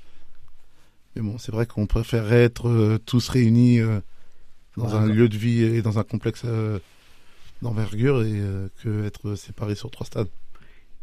Mais 1.15 1.21
bon, 1.21 1.37
c'est 1.37 1.51
vrai 1.51 1.65
qu'on 1.65 1.87
préférerait 1.87 2.43
être 2.43 2.69
euh, 2.69 2.99
tous 3.05 3.27
réunis 3.29 3.79
euh, 3.79 3.99
dans 4.77 4.95
un 4.95 5.07
lieu 5.07 5.27
de 5.27 5.37
vie 5.37 5.63
et 5.63 5.81
dans 5.81 5.99
un 5.99 6.03
complexe 6.03 6.45
d'envergure 7.61 8.21
et 8.23 8.31
euh, 8.39 8.69
que 8.83 9.05
être 9.05 9.35
séparés 9.35 9.75
sur 9.75 9.91
trois 9.91 10.05
stades. 10.05 10.29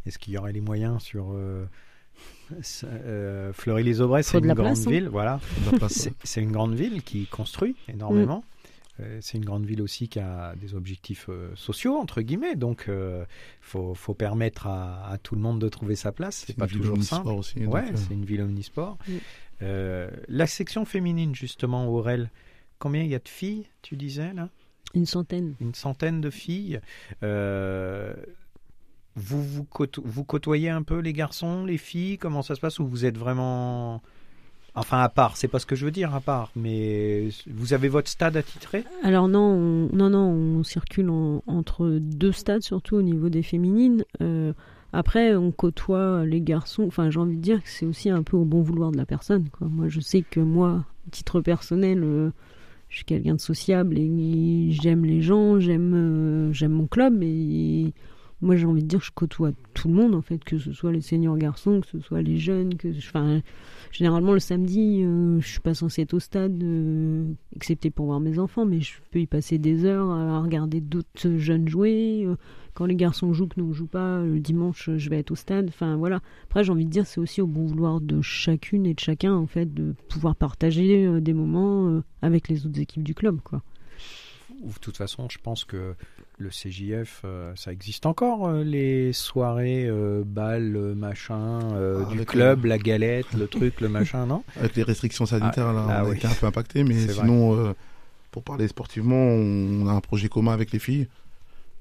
Est-ce 0.07 0.19
qu'il 0.19 0.33
y 0.35 0.38
aurait 0.38 0.53
les 0.53 0.61
moyens 0.61 1.03
sur 1.03 1.33
euh, 1.33 1.64
euh, 2.85 3.53
Fleury-les-Aubrais 3.53 4.23
C'est 4.23 4.38
une 4.38 4.47
grande 4.47 4.57
place, 4.59 4.87
hein. 4.87 4.90
ville, 4.90 5.09
voilà. 5.09 5.40
C'est 6.25 6.40
une 6.42 6.53
grande 6.53 6.75
ville 6.75 7.03
qui 7.03 7.27
construit 7.27 7.77
énormément. 7.88 8.38
Mm. 8.38 8.42
Euh, 9.03 9.19
c'est 9.21 9.37
une 9.37 9.45
grande 9.45 9.66
ville 9.66 9.83
aussi 9.83 10.09
qui 10.09 10.19
a 10.21 10.55
des 10.57 10.75
objectifs 10.75 11.27
euh, 11.29 11.51
sociaux, 11.55 11.97
entre 11.99 12.23
guillemets. 12.23 12.55
Donc, 12.57 12.87
il 12.88 13.27
faut, 13.61 13.95
faut 13.95 14.14
permettre 14.14 14.66
à, 14.69 15.07
à 15.11 15.19
tout 15.19 15.35
le 15.35 15.40
monde 15.42 15.61
de 15.61 15.69
trouver 15.69 15.97
sa 15.97 16.12
place. 16.12 16.37
C'est 16.37 16.47
C'est 16.47 16.57
pas 16.57 16.64
une 16.64 16.71
ville 16.71 16.79
toujours 16.79 16.95
omnisport 16.95 17.19
simple. 17.19 17.31
aussi. 17.38 17.66
Ouais, 17.66 17.83
euh, 17.83 17.97
c'est 17.97 18.14
une 18.14 18.25
ville 18.25 18.40
omnisport. 18.40 18.97
Mm. 19.07 19.12
Euh, 19.62 20.11
la 20.29 20.47
section 20.47 20.85
féminine, 20.87 21.35
justement, 21.35 21.88
Aurel, 21.88 22.31
combien 22.79 23.03
il 23.03 23.11
y 23.11 23.14
a 23.14 23.19
de 23.19 23.29
filles, 23.29 23.66
tu 23.83 23.97
disais, 23.97 24.33
là? 24.33 24.49
Une 24.97 25.07
centaine. 25.07 25.55
Une 25.61 25.75
centaine 25.75 26.21
de 26.21 26.31
filles. 26.31 26.81
Euh, 27.23 28.15
vous, 29.15 29.43
vous, 29.43 29.65
côto- 29.65 30.03
vous 30.05 30.25
côtoyez 30.25 30.71
un 30.71 30.83
peu 30.83 30.99
les 30.99 31.13
garçons, 31.13 31.65
les 31.65 31.79
filles? 31.79 32.19
Comment 32.19 32.43
ça 32.43 32.55
se 32.55 32.61
passe? 32.61 32.79
Ou 32.79 32.87
vous 32.87 33.05
êtes 33.05 33.17
vraiment... 33.19 34.03
Enfin, 34.75 35.01
à 35.01 35.09
part, 35.09 35.39
c'est 35.39 35.49
pas 35.49 35.59
ce 35.59 35.65
que 35.65 35.75
je 35.75 35.87
veux 35.87 35.91
dire, 35.91 36.15
à 36.15 36.21
part, 36.21 36.51
mais 36.55 37.29
vous 37.47 37.73
avez 37.73 37.89
votre 37.89 38.11
stade 38.11 38.37
attitré? 38.37 38.85
Alors 39.03 39.27
non, 39.27 39.41
on, 39.41 39.97
non, 39.97 40.11
non, 40.11 40.29
on 40.29 40.63
circule 40.65 41.09
en- 41.09 41.43
entre 41.47 41.99
deux 41.99 42.33
stades, 42.33 42.63
surtout 42.63 42.97
au 42.97 43.03
niveau 43.03 43.31
des 43.31 43.43
féminines. 43.43 44.05
Euh, 44.21 44.53
après, 44.93 45.35
on 45.35 45.51
côtoie 45.51 46.27
les 46.27 46.43
garçons. 46.43 46.85
Enfin, 46.87 47.09
j'ai 47.11 47.19
envie 47.19 47.37
de 47.37 47.43
dire 47.43 47.63
que 47.63 47.71
c'est 47.71 47.87
aussi 47.87 48.11
un 48.11 48.23
peu 48.23 48.37
au 48.37 48.45
bon 48.45 48.61
vouloir 48.61 48.93
de 48.93 48.99
la 48.99 49.07
personne. 49.07 49.49
Quoi. 49.49 49.67
Moi, 49.67 49.89
je 49.89 50.01
sais 50.01 50.21
que 50.23 50.41
moi, 50.41 50.85
titre 51.11 51.41
personnel, 51.41 52.03
euh, 52.05 52.31
je 52.97 53.01
suis 53.01 53.05
quelqu'un 53.05 53.35
de 53.35 53.41
sociable 53.43 53.99
et 53.99 54.71
j'aime 54.71 55.05
les 55.05 55.21
gens, 55.21 55.61
j'aime, 55.61 55.93
euh, 55.95 56.53
j'aime 56.55 56.73
mon 56.73 56.87
club. 56.87 57.23
Et 57.23 57.93
moi, 58.42 58.57
j'ai 58.57 58.66
envie 58.66 58.83
de 58.83 58.88
dire, 58.88 59.01
je 59.01 59.11
côtoie 59.11 59.53
tout 59.75 59.88
le 59.88 59.94
monde 59.94 60.14
en 60.14 60.22
fait, 60.22 60.42
que 60.44 60.59
ce 60.59 60.72
soit 60.72 60.92
les 60.92 61.01
seniors 61.01 61.38
garçons, 61.38 61.81
que 61.81 61.87
ce 61.87 62.01
soit 62.01 62.22
les 62.22 62.37
jeunes, 62.37 62.75
que, 62.75 62.88
enfin, 62.99 63.40
Généralement, 63.92 64.33
le 64.33 64.40
samedi, 64.40 65.03
euh, 65.05 65.40
je 65.40 65.49
suis 65.49 65.61
pas 65.61 65.72
censée 65.72 66.03
être 66.03 66.12
au 66.12 66.18
stade, 66.20 66.62
euh, 66.62 67.33
excepté 67.55 67.90
pour 67.90 68.07
voir 68.07 68.20
mes 68.20 68.38
enfants, 68.38 68.66
mais 68.66 68.81
je 68.81 68.94
peux 69.11 69.20
y 69.20 69.27
passer 69.27 69.57
des 69.59 69.85
heures 69.85 70.11
à 70.11 70.40
regarder 70.40 70.81
d'autres 70.81 71.37
jeunes 71.38 71.68
jouer. 71.68 72.25
Euh, 72.27 72.37
Quand 72.75 72.85
les 72.85 72.94
garçons 72.94 73.33
jouent, 73.33 73.46
que 73.46 73.59
nous 73.59 73.70
on 73.70 73.72
joue 73.72 73.87
pas, 73.87 74.22
le 74.22 74.38
dimanche, 74.38 74.90
je 74.96 75.09
vais 75.09 75.18
être 75.18 75.31
au 75.31 75.35
stade. 75.35 75.68
Enfin, 75.68 75.96
voilà. 75.96 76.20
Après, 76.44 76.62
j'ai 76.62 76.72
envie 76.72 76.85
de 76.85 76.90
dire, 76.90 77.07
c'est 77.07 77.20
aussi 77.20 77.40
au 77.40 77.46
bon 77.46 77.64
vouloir 77.64 78.03
de 78.03 78.20
chacune 78.20 78.85
et 78.85 78.92
de 78.92 79.01
chacun, 79.01 79.33
en 79.33 79.46
fait, 79.46 79.72
de 79.72 79.94
pouvoir 80.11 80.37
partager 80.37 81.07
euh, 81.07 81.20
des 81.20 81.33
moments 81.33 81.88
euh, 81.88 82.03
avec 82.20 82.49
les 82.49 82.66
autres 82.66 82.81
équipes 82.81 83.03
du 83.03 83.14
club, 83.14 83.40
quoi. 83.42 83.62
Ou 84.62 84.73
de 84.73 84.79
toute 84.81 84.97
façon, 84.97 85.29
je 85.31 85.38
pense 85.38 85.64
que 85.64 85.95
le 86.38 86.51
CJF, 86.51 87.23
euh, 87.25 87.53
ça 87.57 87.73
existe 87.73 88.07
encore, 88.07 88.47
euh, 88.47 88.62
les 88.62 89.12
soirées, 89.12 89.87
euh, 89.87 90.23
balles, 90.25 90.77
euh, 90.77 90.95
machin, 90.95 91.61
Ah, 91.75 92.12
du 92.12 92.25
club, 92.25 92.64
la 92.66 92.79
galette, 92.79 93.33
le 93.33 93.47
truc, 93.47 93.81
le 93.81 93.88
machin, 93.88 94.27
non 94.27 94.45
Avec 94.57 94.77
les 94.77 94.83
restrictions 94.83 95.27
sanitaires, 95.27 95.73
là, 95.73 95.87
ah 95.88 96.03
on 96.03 96.07
a 96.07 96.11
oui. 96.11 96.16
été 96.16 96.27
un 96.27 96.35
peu 96.35 96.47
impacté, 96.47 96.85
mais 96.85 97.09
sinon, 97.09 97.75
pour 98.31 98.42
parler 98.42 98.69
sportivement, 98.69 99.16
on 99.16 99.87
a 99.87 99.92
un 99.92 100.01
projet 100.01 100.29
commun 100.29 100.53
avec 100.53 100.73
les 100.73 100.79
filles. 100.79 101.09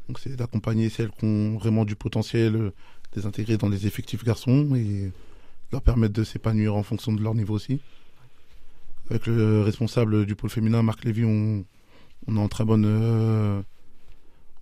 Donc, 0.08 0.20
c'est 0.20 0.36
d'accompagner 0.36 0.90
celles 0.90 1.10
qui 1.10 1.26
ont 1.26 1.58
vraiment 1.58 1.84
du 1.84 1.96
potentiel, 1.96 2.72
les 3.16 3.26
intégrer 3.26 3.58
dans 3.58 3.70
les 3.70 3.88
effectifs 3.88 4.24
garçons 4.24 4.76
et 4.76 5.12
leur 5.72 5.82
permettre 5.82 6.14
de 6.14 6.24
s'épanouir 6.24 6.76
en 6.76 6.84
fonction 6.84 7.12
de 7.14 7.22
leur 7.22 7.34
niveau 7.34 7.56
aussi. 7.56 7.82
Avec 9.10 9.28
le 9.28 9.62
responsable 9.62 10.26
du 10.26 10.36
pôle 10.36 10.50
féminin, 10.50 10.82
Marc 10.82 11.04
Lévy, 11.04 11.26
on, 11.26 11.64
on 12.28 12.38
est 12.38 12.40
en 12.40 12.48
très 12.48 12.66
bonne, 12.66 12.86
euh, 12.86 13.62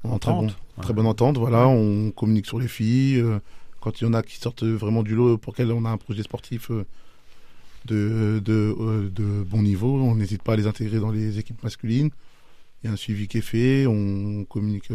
en 0.03 0.19
très, 0.19 0.31
bon, 0.33 0.47
bonne 0.93 1.05
entente. 1.07 1.37
Voilà, 1.37 1.67
on 1.67 2.11
communique 2.11 2.45
sur 2.45 2.59
les 2.59 2.67
filles. 2.67 3.19
euh, 3.19 3.39
quand 3.79 3.99
il 3.99 4.05
y 4.05 4.07
en 4.07 4.13
a 4.13 4.23
qui 4.23 4.37
sortent 4.37 4.63
vraiment 4.63 5.03
du 5.03 5.13
lot, 5.15 5.37
pour 5.37 5.53
lesquelles 5.53 5.71
on 5.71 5.85
a 5.85 5.89
un 5.89 5.97
projet 5.97 6.23
sportif 6.23 6.71
euh, 6.71 6.85
de, 7.85 8.41
de, 8.43 9.09
de 9.13 9.43
bon 9.43 9.61
niveau, 9.61 10.01
on 10.01 10.15
n'hésite 10.15 10.41
pas 10.41 10.53
à 10.53 10.55
les 10.55 10.67
intégrer 10.67 10.99
dans 10.99 11.11
les 11.11 11.37
équipes 11.39 11.61
masculines. 11.63 12.09
Il 12.81 12.87
y 12.87 12.89
a 12.89 12.93
un 12.93 12.97
suivi 12.97 13.27
qui 13.27 13.39
est 13.39 13.41
fait, 13.41 13.85
on 13.87 14.45
communique 14.45 14.89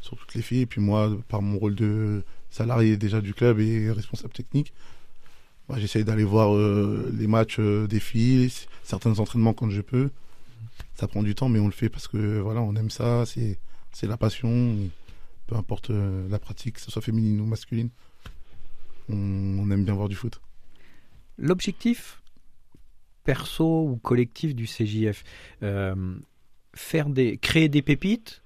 sur 0.00 0.16
toutes 0.16 0.34
les 0.34 0.42
filles. 0.42 0.62
Et 0.62 0.66
puis 0.66 0.80
moi, 0.80 1.10
par 1.28 1.42
mon 1.42 1.58
rôle 1.58 1.74
de 1.74 2.22
salarié 2.50 2.96
déjà 2.96 3.20
du 3.20 3.34
club 3.34 3.60
et 3.60 3.90
responsable 3.90 4.32
technique, 4.32 4.72
bah, 5.68 5.76
j'essaye 5.78 6.04
d'aller 6.04 6.24
voir 6.24 6.54
les 7.12 7.26
matchs 7.26 7.60
des 7.60 8.00
filles, 8.00 8.50
certains 8.84 9.18
entraînements 9.18 9.52
quand 9.54 9.68
je 9.70 9.80
peux. 9.82 10.10
Ça 10.98 11.06
prend 11.08 11.22
du 11.22 11.34
temps, 11.34 11.48
mais 11.48 11.60
on 11.60 11.66
le 11.66 11.72
fait 11.72 11.88
parce 11.88 12.08
que 12.08 12.40
voilà, 12.40 12.60
on 12.60 12.74
aime 12.74 12.90
ça, 12.90 13.24
c'est 13.26 13.58
c'est 13.92 14.06
la 14.06 14.16
passion. 14.16 14.76
peu 15.46 15.56
importe 15.56 15.90
euh, 15.90 16.28
la 16.28 16.38
pratique, 16.38 16.74
que 16.74 16.80
ce 16.80 16.90
soit 16.90 17.02
féminine 17.02 17.40
ou 17.40 17.46
masculine, 17.46 17.90
on, 19.08 19.14
on 19.60 19.70
aime 19.70 19.84
bien 19.84 19.94
voir 19.94 20.08
du 20.08 20.16
foot. 20.16 20.40
L'objectif 21.38 22.20
perso 23.24 23.84
ou 23.86 23.96
collectif 23.96 24.54
du 24.54 24.64
CJF, 24.66 25.22
euh, 25.62 26.16
faire 26.74 27.08
des, 27.10 27.36
créer 27.36 27.68
des 27.68 27.82
pépites, 27.82 28.42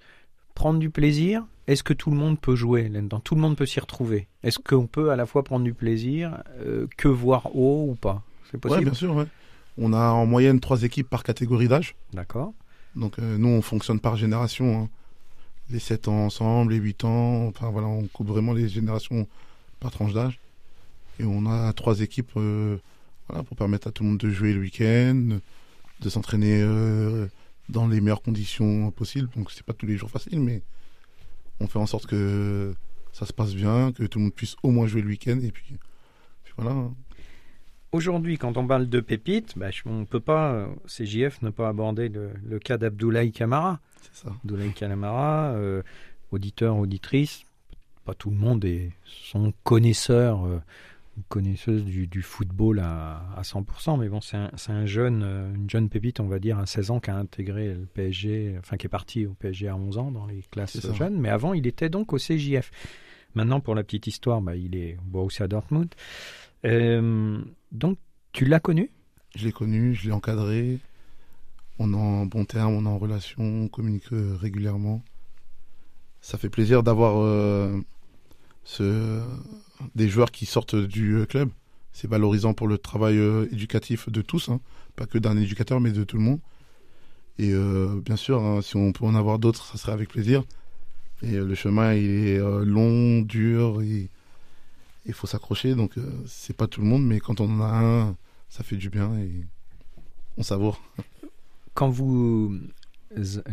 prendre 0.55 0.79
du 0.79 0.91
plaisir. 0.91 1.47
Est-ce 1.69 1.85
que 1.85 1.93
tout 1.95 2.11
le 2.11 2.17
monde 2.17 2.41
peut 2.41 2.57
jouer 2.57 2.89
là-dedans 2.89 3.21
Tout 3.21 3.37
le 3.37 3.41
monde 3.41 3.57
peut 3.57 3.67
s'y 3.67 3.79
retrouver. 3.79 4.27
Est-ce 4.43 4.59
qu'on 4.59 4.87
peut 4.89 5.11
à 5.11 5.17
la 5.17 5.27
fois 5.27 5.45
prendre 5.45 5.65
du 5.65 5.73
plaisir 5.75 6.43
euh, 6.59 6.89
que 6.97 7.07
voir 7.09 7.55
haut 7.55 7.87
ou 7.91 7.95
pas? 7.95 8.23
C'est 8.51 8.57
Ouais, 8.57 8.61
possible? 8.61 8.85
bien 8.85 8.95
sûr. 8.95 9.15
ouais. 9.15 9.27
On 9.79 9.93
a 9.93 10.11
en 10.11 10.27
moyenne 10.27 10.61
trois 10.61 10.83
équipes 10.83 11.09
par 11.09 11.23
catégorie 11.23 11.69
d'âge. 11.69 11.97
D'accord. 12.13 12.53
Donc 12.95 13.19
euh, 13.19 13.39
nous, 13.39 13.49
on 13.49 13.63
fonctionne 13.63 14.01
par 14.01 14.17
génération. 14.17 14.83
hein. 14.83 14.89
Les 15.71 15.79
7 15.79 16.09
ans 16.09 16.27
ensemble, 16.27 16.73
les 16.73 16.79
8 16.79 17.05
ans. 17.05 17.47
Enfin 17.47 17.71
voilà, 17.71 17.89
on 17.89 18.07
coupe 18.09 18.29
vraiment 18.29 18.53
les 18.53 18.69
générations 18.69 19.27
par 19.81 19.91
tranche 19.91 20.13
d'âge. 20.13 20.39
Et 21.19 21.25
on 21.25 21.47
a 21.47 21.73
trois 21.73 22.01
équipes 22.01 22.33
euh, 22.37 22.77
voilà, 23.29 23.43
pour 23.45 23.57
permettre 23.57 23.89
à 23.89 23.93
tout 23.93 24.03
le 24.03 24.11
monde 24.11 24.19
de 24.19 24.31
jouer 24.31 24.53
le 24.53 24.61
week-end, 24.61 25.39
de 26.01 26.09
s'entraîner 26.11 26.61
euh, 26.63 27.27
dans 27.69 27.87
les 27.87 28.01
meilleures 28.01 28.23
conditions 28.23 28.91
possibles. 28.91 29.29
Donc 29.37 29.51
c'est 29.51 29.65
pas 29.65 29.73
tous 29.73 29.87
les 29.87 29.97
jours 29.97 30.11
facile, 30.11 30.41
mais 30.41 30.63
on 31.61 31.67
fait 31.67 31.79
en 31.79 31.87
sorte 31.87 32.07
que 32.07 32.75
ça 33.13 33.25
se 33.25 33.33
passe 33.33 33.55
bien, 33.55 33.93
que 33.93 34.05
tout 34.05 34.19
le 34.19 34.25
monde 34.25 34.35
puisse 34.35 34.57
au 34.63 34.71
moins 34.71 34.87
jouer 34.87 35.01
le 35.03 35.09
week-end. 35.09 35.39
Et 35.43 35.53
puis, 35.53 35.77
puis 36.45 36.53
voilà. 36.59 36.75
Aujourd'hui, 37.93 38.39
quand 38.39 38.57
on 38.57 38.67
parle 38.67 38.89
de 38.89 39.01
pépites, 39.01 39.53
bah, 39.57 39.69
on 39.85 40.01
ne 40.01 40.05
peut 40.05 40.21
pas, 40.21 40.53
euh, 40.53 40.67
CJF, 40.87 41.43
ne 41.43 41.51
pas 41.51 41.69
aborder 41.69 42.09
le, 42.09 42.31
le 42.43 42.59
cas 42.59 42.79
d'Abdoulaye 42.79 43.33
Camara. 43.33 43.81
C'est 44.01 44.25
ça. 44.25 44.35
Abdoulaye 44.43 44.73
Camara, 44.73 45.53
euh, 45.53 45.83
auditeur, 46.31 46.79
auditrice, 46.79 47.45
pas 48.05 48.15
tout 48.15 48.31
le 48.31 48.37
monde 48.37 48.65
est 48.65 48.91
son 49.05 49.53
connaisseur 49.63 50.45
euh, 50.47 50.59
connaisseuse 51.29 51.85
du, 51.85 52.07
du 52.07 52.23
football 52.23 52.81
à, 52.81 53.23
à 53.37 53.43
100%, 53.43 53.99
mais 54.01 54.09
bon, 54.09 54.21
c'est 54.21 54.37
un, 54.37 54.87
jeune, 54.87 55.23
euh, 55.23 55.55
une 55.55 55.69
jeune 55.69 55.89
pépite, 55.89 56.21
on 56.21 56.27
va 56.27 56.39
dire, 56.39 56.59
à 56.59 56.67
16 56.67 56.91
ans, 56.91 57.01
qui 57.01 57.11
a 57.11 57.17
intégré 57.17 57.75
le 57.75 57.87
PSG, 57.87 58.57
enfin 58.59 58.77
qui 58.77 58.87
est 58.87 58.91
parti 58.91 59.27
au 59.27 59.35
PSG 59.35 59.69
à 59.69 59.77
11 59.77 59.99
ans 59.99 60.11
dans 60.11 60.27
les 60.27 60.43
classes 60.51 60.93
jeunes, 60.95 61.19
mais 61.21 61.29
avant, 61.29 61.55
il 61.55 61.67
était 61.67 61.89
donc 61.89 62.13
au 62.13 62.17
CJF. 62.17 62.71
Maintenant, 63.35 63.61
pour 63.61 63.75
la 63.75 63.83
petite 63.83 64.07
histoire, 64.07 64.41
bah, 64.41 64.57
il 64.57 64.77
est 64.77 64.97
au 64.99 65.11
Borussia 65.11 65.49
Dortmund. 65.49 65.89
Euh, 66.65 67.41
donc, 67.73 67.99
tu 68.33 68.45
l'as 68.45 68.61
connu? 68.61 68.91
Je 69.35 69.47
l'ai 69.47 69.53
connu, 69.53 69.95
je 69.95 70.05
l'ai 70.05 70.13
encadré. 70.13 70.79
On 71.79 71.93
est 71.93 71.97
en 71.97 72.27
bon 72.27 72.45
terme, 72.45 72.75
on 72.75 72.85
est 72.85 72.89
en 72.89 72.99
relation, 72.99 73.43
on 73.43 73.69
communique 73.69 74.13
euh, 74.13 74.37
régulièrement. 74.39 75.03
Ça 76.21 76.37
fait 76.37 76.51
plaisir 76.51 76.83
d'avoir 76.83 77.15
euh, 77.17 77.81
des 79.95 80.09
joueurs 80.09 80.31
qui 80.31 80.45
sortent 80.45 80.77
du 80.77 81.15
euh, 81.15 81.25
club. 81.25 81.49
C'est 81.93 82.09
valorisant 82.09 82.53
pour 82.53 82.69
le 82.69 82.79
travail 82.79 83.19
éducatif 83.51 84.09
de 84.09 84.23
tous, 84.23 84.49
hein. 84.49 84.61
pas 84.97 85.05
que 85.05 85.19
d'un 85.19 85.37
éducateur, 85.37 85.81
mais 85.81 85.93
de 85.93 86.05
tout 86.05 86.17
le 86.17 86.23
monde. 86.23 86.41
Et 87.39 87.53
bien 88.03 88.17
sûr, 88.17 88.43
hein, 88.43 88.63
si 88.63 88.77
on 88.77 88.93
peut 88.93 89.05
en 89.05 89.15
avoir 89.15 89.39
d'autres, 89.39 89.67
ça 89.67 89.77
serait 89.77 89.93
avec 89.93 90.09
plaisir. 90.09 90.43
Et 91.23 91.33
le 91.33 91.55
chemin, 91.55 91.93
il 91.93 92.29
est 92.29 92.39
long, 92.65 93.21
dur, 93.21 93.83
et 93.83 94.09
il 95.07 95.13
faut 95.15 95.27
s'accrocher. 95.27 95.75
Donc, 95.75 95.97
euh, 95.99 96.03
c'est 96.27 96.57
pas 96.57 96.67
tout 96.67 96.81
le 96.81 96.87
monde, 96.87 97.05
mais 97.07 97.21
quand 97.21 97.41
on 97.41 97.51
en 97.51 97.61
a 97.61 97.67
un, 97.85 98.17
ça 98.49 98.63
fait 98.63 98.77
du 98.77 98.91
bien 98.91 99.15
et 99.19 99.31
on 100.39 100.43
savoure. 100.43 100.81
quand 101.75 101.89
vous 101.89 102.57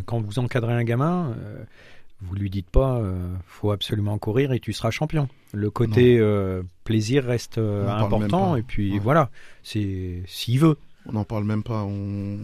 quand 0.06 0.22
vous 0.22 0.40
encadrez 0.40 0.74
un 0.74 0.84
gamin, 0.84 1.36
euh, 1.38 1.64
vous 2.22 2.36
lui 2.36 2.50
dites 2.50 2.70
pas, 2.70 2.98
euh, 2.98 3.34
faut 3.48 3.72
absolument 3.72 4.18
courir 4.18 4.52
et 4.54 4.60
tu 4.60 4.72
seras 4.74 4.92
champion. 4.92 5.28
Le 5.54 5.70
côté 5.70 6.18
euh, 6.20 6.64
plaisir 6.84 7.24
reste 7.26 7.58
euh, 7.58 7.88
important 7.90 8.56
et 8.56 8.62
puis 8.64 8.94
Ouais. 8.94 9.00
voilà, 9.00 9.30
c'est 9.64 10.24
s'il 10.28 10.60
veut. 10.60 10.78
On 11.06 11.14
n'en 11.14 11.24
parle 11.26 11.44
même 11.44 11.64
pas. 11.64 11.84
On, 11.84 12.38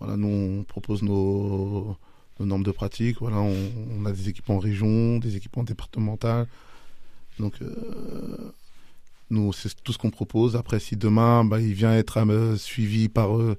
voilà, 0.00 0.16
nous, 0.16 0.28
on 0.60 0.64
propose 0.64 1.02
nos, 1.02 1.96
nos 2.40 2.46
normes 2.46 2.62
de 2.64 2.70
pratique. 2.72 3.18
Voilà, 3.20 3.38
on, 3.38 3.54
on 4.00 4.04
a 4.06 4.12
des 4.12 4.28
équipes 4.28 4.50
en 4.50 4.58
région, 4.58 5.18
des 5.18 5.36
équipes 5.36 5.58
en 5.58 5.62
départemental. 5.64 6.46
Donc, 7.38 7.54
euh, 7.62 8.52
nous, 9.30 9.52
c'est 9.52 9.74
tout 9.82 9.92
ce 9.92 9.98
qu'on 9.98 10.10
propose. 10.10 10.56
Après, 10.56 10.80
si 10.80 10.96
demain, 10.96 11.44
bah, 11.44 11.60
il 11.60 11.74
vient 11.74 11.94
être 11.94 12.18
euh, 12.18 12.56
suivi 12.56 13.08
par 13.08 13.36
euh, 13.36 13.56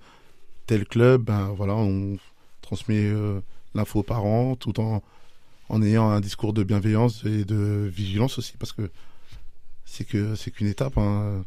tel 0.68 0.86
club, 0.86 1.24
ben 1.24 1.48
voilà, 1.50 1.76
on 1.76 2.18
transmet 2.62 3.12
l'info 3.76 4.00
aux 4.00 4.04
parents 4.04 4.56
tout 4.56 4.80
en, 4.80 5.04
en 5.70 5.82
ayant 5.82 6.10
un 6.10 6.22
discours 6.22 6.54
de 6.54 6.64
bienveillance 6.64 7.26
et 7.26 7.44
de 7.44 7.92
vigilance 7.94 8.38
aussi, 8.38 8.54
parce 8.58 8.72
que 8.72 8.90
c'est 9.86 10.06
que 10.06 10.36
c'est 10.36 10.52
qu'une 10.52 10.68
étape. 10.68 10.98
hein. 10.98 11.44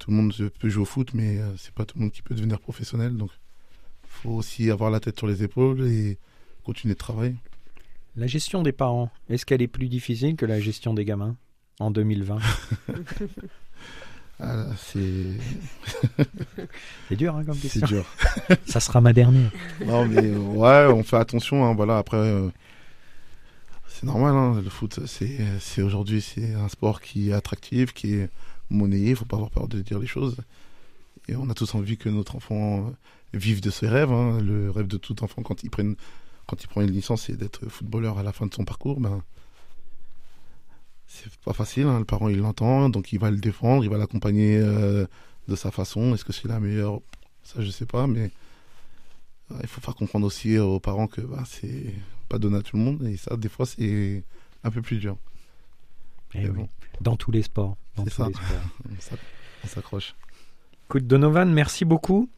Tout 0.00 0.10
le 0.10 0.16
monde 0.16 0.34
peut 0.58 0.68
jouer 0.68 0.82
au 0.82 0.86
foot, 0.86 1.14
mais 1.14 1.38
c'est 1.56 1.72
pas 1.72 1.84
tout 1.84 1.96
le 1.96 2.02
monde 2.02 2.12
qui 2.12 2.20
peut 2.22 2.34
devenir 2.34 2.58
professionnel. 2.58 3.16
Donc, 3.16 3.30
faut 4.08 4.30
aussi 4.30 4.70
avoir 4.70 4.90
la 4.90 5.00
tête 5.00 5.16
sur 5.18 5.26
les 5.26 5.42
épaules 5.42 5.86
et 5.86 6.18
continuer 6.64 6.94
de 6.94 6.98
travailler. 6.98 7.36
La 8.16 8.26
gestion 8.26 8.62
des 8.62 8.72
parents, 8.72 9.10
est-ce 9.28 9.44
qu'elle 9.44 9.62
est 9.62 9.66
plus 9.68 9.88
difficile 9.88 10.36
que 10.36 10.46
la 10.46 10.60
gestion 10.60 10.94
des 10.94 11.04
gamins 11.04 11.36
en 11.80 11.90
2020 11.90 12.38
Ah, 14.40 14.66
c'est 14.76 15.26
C'est 17.08 17.16
dur 17.16 17.36
hein, 17.36 17.44
comme 17.44 17.54
c'est 17.56 17.78
question. 17.80 17.86
dur. 17.86 18.06
Ça 18.66 18.80
sera 18.80 19.00
ma 19.00 19.12
dernière. 19.12 19.50
Non, 19.86 20.06
mais 20.06 20.24
euh, 20.24 20.36
ouais, 20.38 20.92
on 20.92 21.04
fait 21.04 21.16
attention. 21.16 21.64
hein, 21.64 21.74
voilà, 21.74 21.98
après, 21.98 22.16
euh, 22.16 22.48
c'est 23.88 24.04
normal. 24.04 24.34
hein, 24.34 24.60
le 24.62 24.68
foot, 24.70 24.98
c'est 25.06 25.38
c'est 25.60 25.82
aujourd'hui, 25.82 26.20
c'est 26.20 26.52
un 26.54 26.68
sport 26.68 27.00
qui 27.00 27.30
est 27.30 27.32
attractif, 27.32 27.92
qui 27.92 28.14
est 28.14 28.28
monnayé. 28.70 29.10
Il 29.10 29.16
faut 29.16 29.24
pas 29.24 29.36
avoir 29.36 29.50
peur 29.50 29.68
de 29.68 29.80
dire 29.80 30.00
les 30.00 30.08
choses. 30.08 30.36
Et 31.28 31.36
on 31.36 31.48
a 31.48 31.54
tous 31.54 31.72
envie 31.76 31.96
que 31.96 32.08
notre 32.08 32.34
enfant 32.34 32.92
vive 33.32 33.60
de 33.60 33.70
ses 33.70 33.86
rêves. 33.88 34.10
hein. 34.12 34.40
Le 34.40 34.68
rêve 34.70 34.88
de 34.88 34.96
tout 34.96 35.22
enfant 35.22 35.42
quand 35.42 35.62
il 35.62 35.70
prenne, 35.70 35.94
quand 36.46 36.62
il 36.62 36.66
prend 36.68 36.80
une 36.82 36.90
licence, 36.90 37.22
c'est 37.22 37.36
d'être 37.36 37.68
footballeur 37.68 38.18
à 38.18 38.22
la 38.22 38.32
fin 38.32 38.46
de 38.46 38.54
son 38.54 38.64
parcours. 38.64 39.00
Ben, 39.00 39.22
c'est 41.06 41.30
pas 41.44 41.52
facile. 41.52 41.86
hein, 41.86 41.98
Le 42.00 42.04
parent, 42.04 42.28
il 42.28 42.38
l'entend, 42.38 42.88
donc 42.88 43.12
il 43.12 43.18
va 43.18 43.30
le 43.30 43.36
défendre, 43.38 43.84
il 43.84 43.90
va 43.90 43.98
l'accompagner 43.98 44.56
euh, 44.58 45.06
de 45.48 45.56
sa 45.56 45.70
façon. 45.70 46.14
Est-ce 46.14 46.24
que 46.24 46.32
c'est 46.32 46.48
la 46.48 46.60
meilleure? 46.60 47.00
Ça, 47.42 47.60
je 47.62 47.70
sais 47.70 47.86
pas, 47.86 48.06
mais 48.06 48.30
Ouais, 49.50 49.58
Il 49.60 49.68
faut 49.68 49.82
faire 49.82 49.94
comprendre 49.94 50.26
aussi 50.26 50.56
aux 50.58 50.80
parents 50.80 51.06
que 51.06 51.20
bah, 51.20 51.42
c'est 51.46 51.94
pas 52.30 52.38
donné 52.38 52.56
à 52.56 52.62
tout 52.62 52.78
le 52.78 52.82
monde 52.82 53.02
et 53.04 53.18
ça, 53.18 53.36
des 53.36 53.50
fois, 53.50 53.66
c'est 53.66 54.24
un 54.64 54.70
peu 54.70 54.80
plus 54.80 54.96
dur. 54.96 55.18
Eh 56.34 56.38
Mais 56.38 56.48
oui. 56.48 56.56
bon, 56.56 56.68
Dans 57.02 57.16
tous 57.16 57.30
les 57.30 57.42
sports. 57.42 57.76
Dans 57.96 58.04
tous 58.04 58.10
ça. 58.10 58.28
les 58.28 58.32
sports. 58.32 59.18
on 59.64 59.68
s'accroche. 59.68 60.14
Écoute, 60.86 61.06
Donovan, 61.06 61.52
merci 61.52 61.84
beaucoup. 61.84 62.30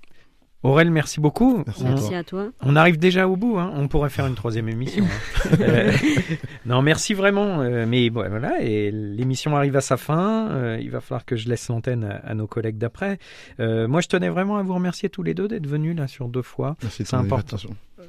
Aurel, 0.62 0.90
merci 0.90 1.20
beaucoup. 1.20 1.62
Merci 1.66 1.82
On- 1.84 1.86
à 1.86 1.90
Merci 1.90 2.14
à 2.14 2.24
toi. 2.24 2.48
On 2.62 2.74
arrive 2.76 2.98
déjà 2.98 3.28
au 3.28 3.36
bout, 3.36 3.58
hein. 3.58 3.70
on 3.76 3.86
pourrait 3.88 4.10
faire 4.10 4.26
une 4.26 4.34
troisième 4.34 4.68
émission. 4.68 5.04
hein. 5.04 5.48
Euh, 5.60 5.92
non, 6.66 6.82
merci 6.82 7.14
vraiment. 7.14 7.60
euh, 7.60 7.84
mais 7.86 8.10
bon, 8.10 8.28
voilà, 8.28 8.60
et 8.62 8.90
l'émission 8.90 9.54
arrive 9.56 9.76
à 9.76 9.80
sa 9.80 9.96
fin. 9.96 10.48
euh, 10.50 10.78
il 10.80 10.90
va 10.90 11.00
falloir 11.00 11.24
que 11.24 11.36
je 11.36 11.48
laisse 11.48 11.68
l'antenne 11.68 12.04
à, 12.04 12.16
à 12.30 12.34
nos 12.34 12.46
collègues 12.48 12.78
d'après. 12.78 13.18
Euh, 13.60 13.86
moi, 13.86 14.00
je 14.00 14.08
tenais 14.08 14.28
vraiment 14.28 14.56
à 14.56 14.62
vous 14.62 14.74
remercier 14.74 15.08
tous 15.08 15.22
les 15.22 15.34
deux 15.34 15.46
d'être 15.46 15.66
venus 15.66 15.94
là 15.96 16.08
sur 16.08 16.28
deux 16.28 16.42
fois. 16.42 16.76
Merci 16.82 17.02
de 17.02 17.08
C'est 17.08 17.16
ton 17.16 17.22
important. 17.22 17.56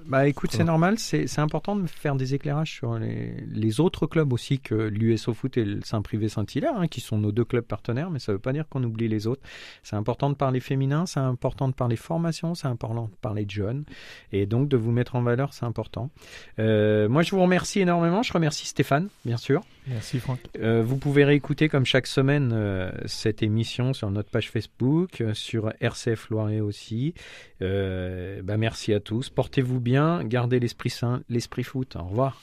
Bah 0.06 0.28
écoute, 0.28 0.52
c'est 0.54 0.64
normal, 0.64 1.00
c'est 1.00 1.40
important 1.40 1.76
de 1.76 1.88
faire 1.88 2.16
des 2.16 2.34
éclairages 2.34 2.74
sur 2.74 2.98
les, 2.98 3.44
les 3.52 3.80
autres 3.80 4.08
clubs 4.08 4.32
aussi 4.32 4.60
que 4.60 4.76
l'USO 4.76 5.34
Foot 5.34 5.58
et 5.58 5.66
le 5.66 5.82
Saint-Privé 5.82 6.30
Saint-Hilaire, 6.30 6.78
hein, 6.78 6.88
qui 6.88 7.02
sont 7.02 7.18
nos 7.18 7.32
deux 7.32 7.46
clubs 7.46 7.66
partenaires, 7.66 8.10
mais 8.10 8.20
ça 8.20 8.32
ne 8.32 8.38
veut 8.38 8.42
pas 8.42 8.54
dire 8.54 8.68
qu'on 8.70 8.84
oublie 8.84 9.08
les 9.08 9.28
autres. 9.28 9.42
C'est 9.84 9.96
important 9.96 10.30
de 10.30 10.36
parler 10.36 10.60
féminin, 10.60 11.06
c'est 11.06 11.20
important 11.20 11.68
de 11.68 11.74
parler 11.74 11.96
formation, 11.96 12.56
c'est 12.56 12.68
important 12.68 13.06
de 13.06 13.16
parler 13.22 13.46
de 13.46 13.52
jeunes, 13.52 13.84
et 14.32 14.46
donc 14.46 14.70
de 14.70 14.78
vous 14.78 14.92
mettre 14.92 15.16
en 15.16 15.22
valeur, 15.22 15.54
c'est 15.54 15.66
important. 15.66 16.10
Euh, 16.60 17.10
moi, 17.10 17.22
je 17.24 17.32
vous 17.32 17.42
remercie 17.42 17.80
énormément, 17.80 18.24
je 18.24 18.34
remercie 18.34 18.68
Stéphane, 18.68 19.10
bien 19.26 19.38
sûr. 19.38 19.64
Merci 19.88 20.20
Franck. 20.20 20.40
Euh, 20.60 20.84
vous 20.84 20.98
pouvez 20.98 21.24
réécouter 21.24 21.70
comme 21.70 21.86
chaque 21.86 22.08
semaine 22.08 22.52
euh, 22.54 22.92
cette 23.06 23.42
émission 23.42 23.94
sur 23.94 24.12
notre 24.12 24.30
page 24.30 24.50
Facebook, 24.50 25.22
euh, 25.22 25.34
sur 25.34 25.72
RCF 25.80 26.30
Loiret 26.30 26.60
aussi. 26.60 27.14
Bah, 27.60 28.58
merci 28.58 28.94
à 28.94 29.00
tous. 29.00 29.30
Portez-vous 29.30 29.80
bien, 29.80 30.24
gardez 30.24 30.60
l'esprit 30.60 30.90
sain, 30.90 31.22
l'esprit 31.30 31.64
foot. 31.64 31.96
Au 31.96 32.04
revoir. 32.04 32.42